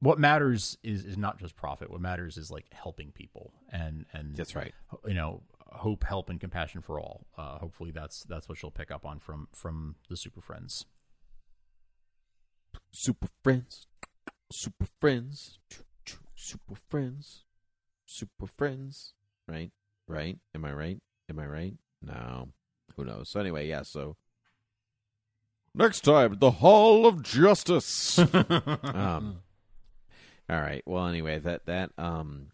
[0.00, 1.90] what matters is is not just profit.
[1.90, 4.74] What matters is like helping people and and That's right.
[5.06, 7.28] you know hope, help, and compassion for all.
[7.38, 10.86] Uh, hopefully, that's that's what she'll pick up on from from the Super Friends.
[12.90, 13.86] Super friends,
[14.50, 15.60] super friends,
[16.34, 17.44] super friends,
[18.06, 19.14] super friends.
[19.46, 19.70] Right,
[20.08, 20.38] right.
[20.52, 20.98] Am I right?
[21.28, 21.74] Am I right?
[22.02, 22.48] No.
[22.96, 23.28] Who knows?
[23.28, 23.82] So anyway, yeah.
[23.82, 24.16] So
[25.74, 28.18] next time, the Hall of Justice.
[28.34, 29.40] um.
[30.48, 30.82] All right.
[30.86, 32.48] Well, anyway, that that um.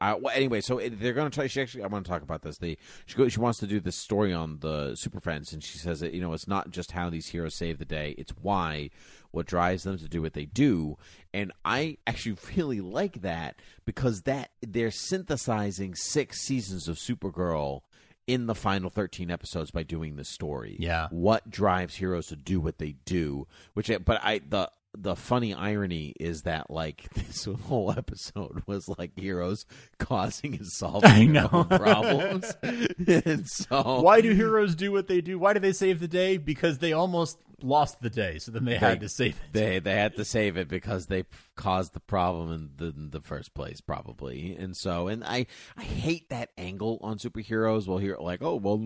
[0.00, 1.46] I, well, anyway, so it, they're going to try.
[1.46, 2.58] She actually, I want to talk about this.
[2.58, 2.76] They
[3.06, 6.00] she go, she wants to do this story on the Super Friends, and she says
[6.00, 8.90] that you know it's not just how these heroes save the day; it's why,
[9.30, 10.96] what drives them to do what they do.
[11.32, 17.82] And I actually really like that because that they're synthesizing six seasons of Supergirl
[18.26, 20.76] in the final 13 episodes by doing this story.
[20.78, 21.08] Yeah.
[21.10, 25.54] What drives heroes to do what they do, which I, but I the the funny
[25.54, 29.64] irony is that like this whole episode was like heroes
[29.98, 32.54] causing and solving their own problems.
[32.62, 35.38] and so Why do heroes do what they do?
[35.38, 36.36] Why do they save the day?
[36.36, 39.52] Because they almost lost the day, so then they, had to save it.
[39.52, 41.24] they they had to save it because they
[41.56, 44.56] caused the problem in the, in the first place probably.
[44.56, 45.46] And so and i
[45.76, 47.86] i hate that angle on superheroes.
[47.86, 48.78] Well here like oh well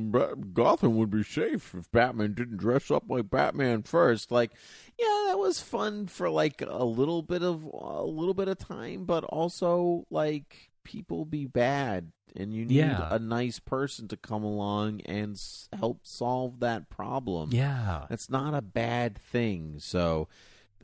[0.53, 4.31] gotham would be safe if batman didn't dress up like batman first.
[4.31, 4.53] Like
[4.99, 9.05] yeah that was fun for like a little bit of a little bit of time
[9.05, 13.09] but also like people be bad and you need Yeah.
[13.11, 18.55] a nice person to come along and s- help solve that problem yeah, that's not
[18.55, 19.76] a bad thing.
[19.80, 20.28] So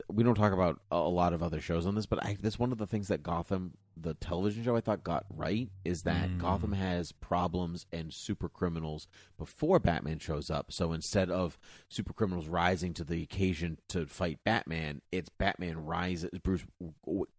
[0.09, 2.71] we don't talk about a lot of other shows on this, but I, that's one
[2.71, 6.39] of the things that Gotham the television show I thought got right is that Mm.
[6.39, 10.71] Gotham has problems and super criminals before Batman shows up.
[10.71, 16.31] So instead of super criminals rising to the occasion to fight Batman, it's Batman rises
[16.41, 16.63] Bruce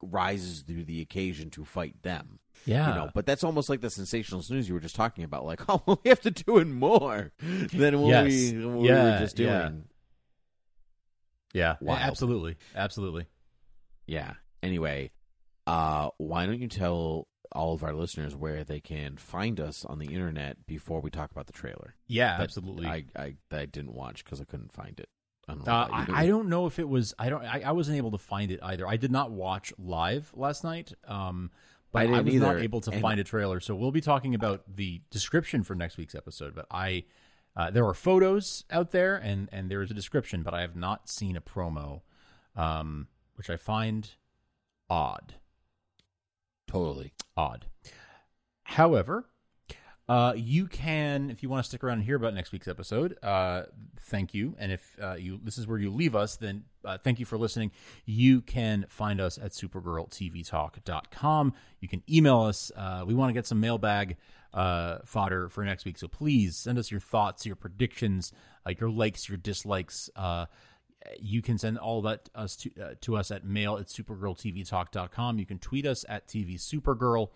[0.00, 2.38] rises to the occasion to fight them.
[2.66, 2.88] Yeah.
[2.90, 5.44] You know, but that's almost like the sensational news you were just talking about.
[5.44, 8.52] Like, oh, we have to do it more than what, Yes.
[8.52, 9.48] we, what we were just doing.
[9.50, 9.70] yeah.
[11.54, 11.76] Yeah.
[11.80, 12.00] Wild.
[12.00, 12.56] Absolutely.
[12.76, 13.26] Absolutely.
[14.06, 14.34] Yeah.
[14.62, 15.10] Anyway,
[15.66, 19.98] uh, why don't you tell all of our listeners where they can find us on
[19.98, 21.94] the internet before we talk about the trailer?
[22.06, 22.86] Yeah, That absolutely.
[22.86, 25.08] I I, that I didn't watch because I couldn't find it.
[25.48, 25.72] I don't know.
[25.72, 25.88] Uh.
[25.90, 27.14] I, I don't know if it was.
[27.18, 27.44] I don't.
[27.44, 28.86] I, I wasn't able to find it either.
[28.88, 30.92] I did not watch live last night.
[31.06, 31.50] Um,
[31.92, 33.60] but I was not either, able to and- find a trailer.
[33.60, 36.54] So we'll be talking about the description for next week's episode.
[36.54, 37.04] But I,
[37.56, 40.76] uh, there are photos out there, and and there is a description, but I have
[40.76, 42.02] not seen a promo,
[42.56, 44.10] um, which I find
[44.90, 45.34] odd.
[46.66, 47.14] totally.
[47.36, 47.66] odd.
[48.64, 49.28] However,
[50.08, 53.16] uh, you can, if you want to stick around and hear about next week's episode,
[53.22, 53.62] uh,
[54.00, 54.54] thank you.
[54.58, 57.38] And if uh, you this is where you leave us, then uh, thank you for
[57.38, 57.70] listening.
[58.04, 61.54] You can find us at supergirltvtalk.com.
[61.80, 62.70] You can email us.
[62.76, 64.16] Uh, we want to get some mailbag
[64.54, 68.32] uh, fodder for next week, so please send us your thoughts, your predictions,
[68.64, 70.08] uh, your likes, your dislikes.
[70.14, 70.46] Uh,
[71.20, 75.38] you can send all that us to, uh, to us at mail at supergirltvtalk.com.
[75.38, 77.30] You can tweet us at TV Supergirl,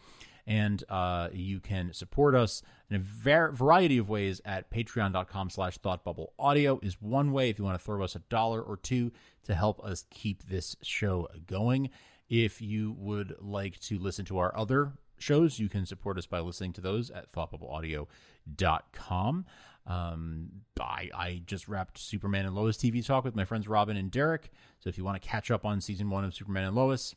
[0.46, 5.78] and uh, you can support us in a var- variety of ways at patreon.com slash
[5.78, 9.12] thoughtbubbleaudio is one way if you want to throw us a dollar or two
[9.44, 11.90] to help us keep this show going.
[12.30, 14.92] If you would like to listen to our other
[15.22, 19.46] shows, you can support us by listening to those at thoughtbubbleaudio.com.
[19.86, 20.48] Um,
[20.78, 24.50] I, I just wrapped Superman and Lois TV talk with my friends Robin and Derek.
[24.80, 27.14] So if you want to catch up on season one of Superman and Lois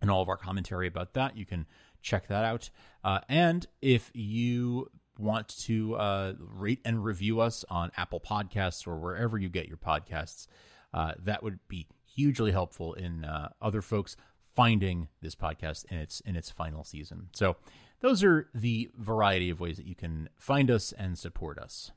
[0.00, 1.66] and all of our commentary about that, you can
[2.00, 2.70] check that out.
[3.02, 8.96] Uh, and if you want to uh, rate and review us on Apple Podcasts or
[8.96, 10.46] wherever you get your podcasts,
[10.94, 14.16] uh, that would be hugely helpful in uh, other folks
[14.54, 17.28] finding this podcast in its in its final season.
[17.34, 17.56] So
[18.00, 21.92] those are the variety of ways that you can find us and support us.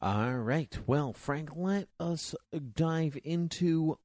[0.00, 0.76] All right.
[0.86, 2.34] Well, Frank, let us
[2.74, 3.98] dive into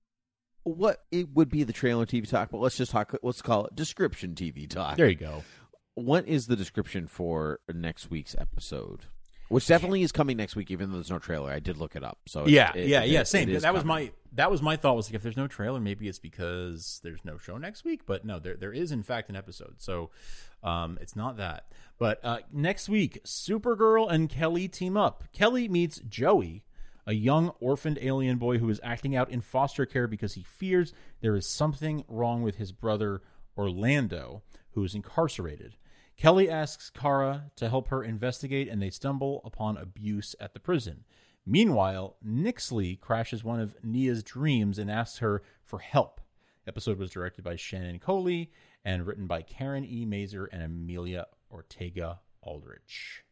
[0.64, 3.16] what it would be the trailer TV talk, but let's just talk.
[3.22, 4.98] Let's call it description TV talk.
[4.98, 5.44] There you go.
[5.96, 9.06] What is the description for next week's episode?
[9.50, 11.52] Which definitely is coming next week, even though there's no trailer.
[11.52, 12.20] I did look it up.
[12.28, 13.22] So yeah, it- yeah, it- yeah.
[13.22, 13.48] it Same.
[13.50, 13.88] That was coming.
[13.88, 14.96] my that was my thought.
[14.96, 18.06] Was like if there's no trailer, maybe it's because there's no show next week.
[18.06, 19.76] But no, there there is in fact an episode.
[19.80, 20.12] So
[20.64, 21.72] um, it's not that.
[21.98, 25.24] But uh, next week, Supergirl and Kelly team up.
[25.34, 26.64] Kelly meets Joey,
[27.08, 30.94] a young orphaned alien boy who is acting out in foster care because he fears
[31.22, 33.22] there is something wrong with his brother
[33.58, 34.44] Orlando,
[34.74, 35.76] who is incarcerated.
[36.20, 41.06] Kelly asks Kara to help her investigate, and they stumble upon abuse at the prison.
[41.46, 46.20] Meanwhile, Nyxly crashes one of Nia's dreams and asks her for help.
[46.66, 48.50] The episode was directed by Shannon Kohli
[48.84, 50.04] and written by Karen E.
[50.04, 53.24] Mazer and Amelia Ortega Aldrich.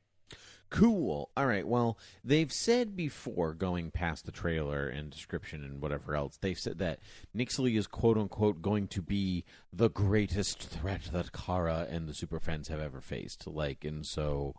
[0.69, 1.29] Cool.
[1.37, 1.65] All right.
[1.65, 6.79] Well, they've said before, going past the trailer and description and whatever else, they've said
[6.79, 6.99] that
[7.35, 12.39] Nyxly is quote unquote going to be the greatest threat that Kara and the Super
[12.39, 13.47] Friends have ever faced.
[13.47, 14.55] Like, and so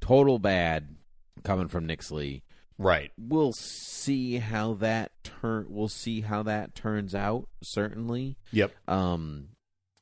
[0.00, 0.96] total bad
[1.44, 2.42] coming from Nyxly.
[2.76, 3.12] Right.
[3.16, 5.66] We'll see how that turn.
[5.68, 7.48] We'll see how that turns out.
[7.62, 8.36] Certainly.
[8.50, 8.72] Yep.
[8.88, 9.48] Um,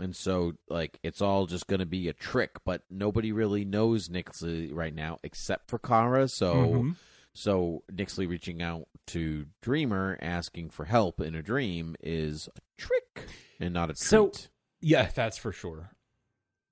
[0.02, 4.08] and so like it's all just going to be a trick, but nobody really knows
[4.08, 6.28] Nyxly right now except for Kara.
[6.28, 6.96] So Mhm.
[7.34, 13.28] so Nyxly reaching out to Dreamer asking for help in a dream is a trick
[13.60, 13.98] and not a treat.
[13.98, 14.32] So-
[14.80, 15.90] Yeah, that's for sure.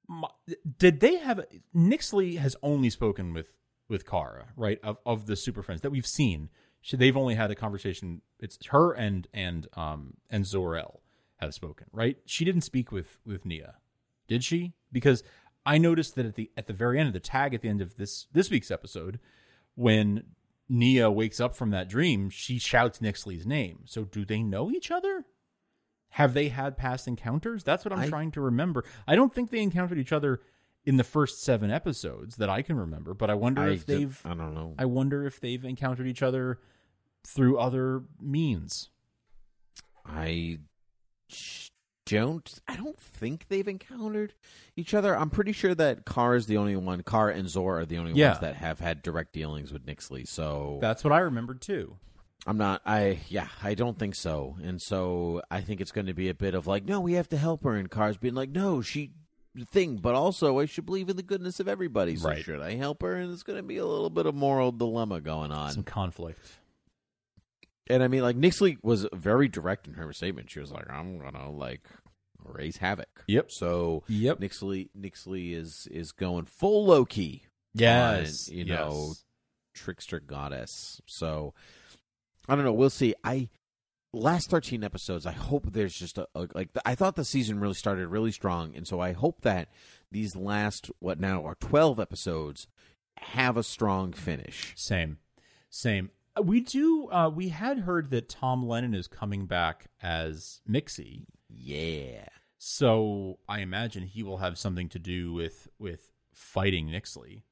[0.08, 0.28] My-
[0.78, 3.52] Did they have Nyxly has only spoken with
[3.88, 4.78] with Kara, right?
[4.82, 6.50] Of of the Super Friends that we've seen,
[6.80, 8.22] she, they've only had a conversation.
[8.40, 10.99] It's her and and um and Zor-El
[11.40, 12.16] have spoken, right?
[12.26, 13.74] She didn't speak with with Nia,
[14.28, 14.74] did she?
[14.92, 15.22] Because
[15.66, 17.80] I noticed that at the at the very end of the tag at the end
[17.80, 19.18] of this this week's episode,
[19.74, 20.24] when
[20.68, 23.80] Nia wakes up from that dream, she shouts Nyxly's name.
[23.86, 25.24] So do they know each other?
[26.14, 27.62] Have they had past encounters?
[27.64, 28.84] That's what I'm I- trying to remember.
[29.06, 30.40] I don't think they encountered each other
[30.84, 33.98] in the first seven episodes that I can remember, but I wonder I, if did-
[33.98, 34.74] they've I don't know.
[34.78, 36.58] I wonder if they've encountered each other
[37.24, 38.88] through other means.
[40.06, 40.58] I
[42.06, 42.58] don't.
[42.66, 44.34] I don't think they've encountered
[44.76, 45.16] each other.
[45.16, 47.02] I'm pretty sure that Kara is the only one.
[47.02, 48.30] Kara and Zor are the only Yeah.
[48.30, 50.26] ones that have had direct dealings with Nyxly.
[50.26, 51.96] So That's what I remembered too.
[52.46, 52.80] I'm not.
[52.86, 53.48] I yeah.
[53.62, 54.56] I don't think so.
[54.62, 57.28] And so I think it's going to be a bit of like, no, we have
[57.28, 59.12] to help her, and cars being like, no, she
[59.70, 59.96] thing.
[59.98, 62.16] But also, I should believe in the goodness of everybody.
[62.16, 62.42] So Right.
[62.42, 63.14] should I help her?
[63.16, 65.72] And it's going to be a little bit of moral dilemma going on.
[65.72, 66.40] Some conflict.
[67.88, 70.50] And I mean, like Nyxly was very direct in her statement.
[70.50, 71.88] She was like, "I'm gonna like
[72.44, 73.50] raise havoc." Yep.
[73.50, 74.40] So Yep.
[74.40, 77.44] Nyxly Nyxly is is going full Loki.
[77.74, 78.48] Yes.
[78.48, 78.78] you yes.
[78.78, 79.14] know,
[79.74, 81.00] trickster goddess.
[81.06, 81.54] So
[82.48, 82.72] I don't know.
[82.72, 83.14] We'll see.
[83.24, 83.48] I
[84.12, 85.26] last thirteen episodes.
[85.26, 86.70] I hope there's just a, a like.
[86.84, 89.68] I thought the season really started really strong, and so I hope that
[90.10, 92.66] these last what now are twelve episodes
[93.18, 94.72] have a strong finish.
[94.76, 95.18] Same,
[95.68, 96.10] same.
[96.40, 97.08] Uh, We do.
[97.10, 102.26] Uh, we had heard that Tom Lennon is coming back as Mixie, Yeah.
[102.58, 107.42] so I imagine he will have something to do with with fighting Nyxly,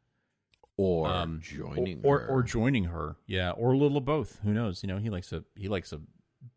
[0.76, 2.28] Or Um, joining or, her.
[2.28, 3.16] or joining her.
[3.26, 4.38] Yeah, or a little of both.
[4.44, 4.82] Who knows?
[4.82, 6.00] You know, he likes a he likes a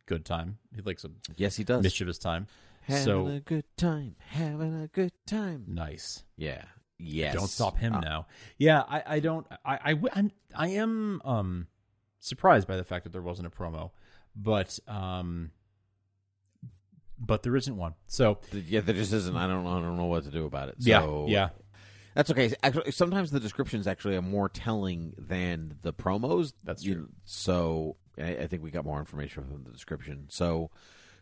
[0.06, 0.60] good time.
[0.76, 1.82] He likes a yes, he does.
[1.84, 2.48] mischievous time.
[2.84, 5.66] Having so a good time, having a good time.
[5.68, 6.24] nice.
[6.38, 6.66] Yeah.
[7.04, 7.34] Yes.
[7.34, 8.28] Don't stop him Uh, now.
[8.60, 9.48] Yeah, I, I don't.
[9.66, 11.68] I, I, I'm, I am um
[12.22, 13.92] surprised by the fact that there wasn't a promo,
[14.36, 15.52] but um,
[17.20, 17.94] but there isn't one.
[18.08, 19.36] So Yeah, there just isn't.
[19.36, 19.64] I don't.
[19.64, 19.72] know.
[19.78, 20.76] I don't know what to do about it.
[20.80, 21.50] yeah, So, yeah,
[22.16, 22.54] That's okay.
[22.64, 26.54] Actually, sometimes the descriptions actually are more telling than the promos.
[26.64, 27.10] That's You- true.
[27.26, 30.26] so I, I think we got more information from the description.
[30.30, 30.72] So,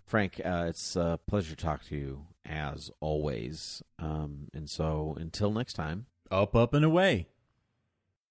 [0.05, 3.84] Frank, uh, it's a pleasure to talk to you as always.
[3.99, 6.05] Um, and so until next time.
[6.31, 7.27] up, up and away.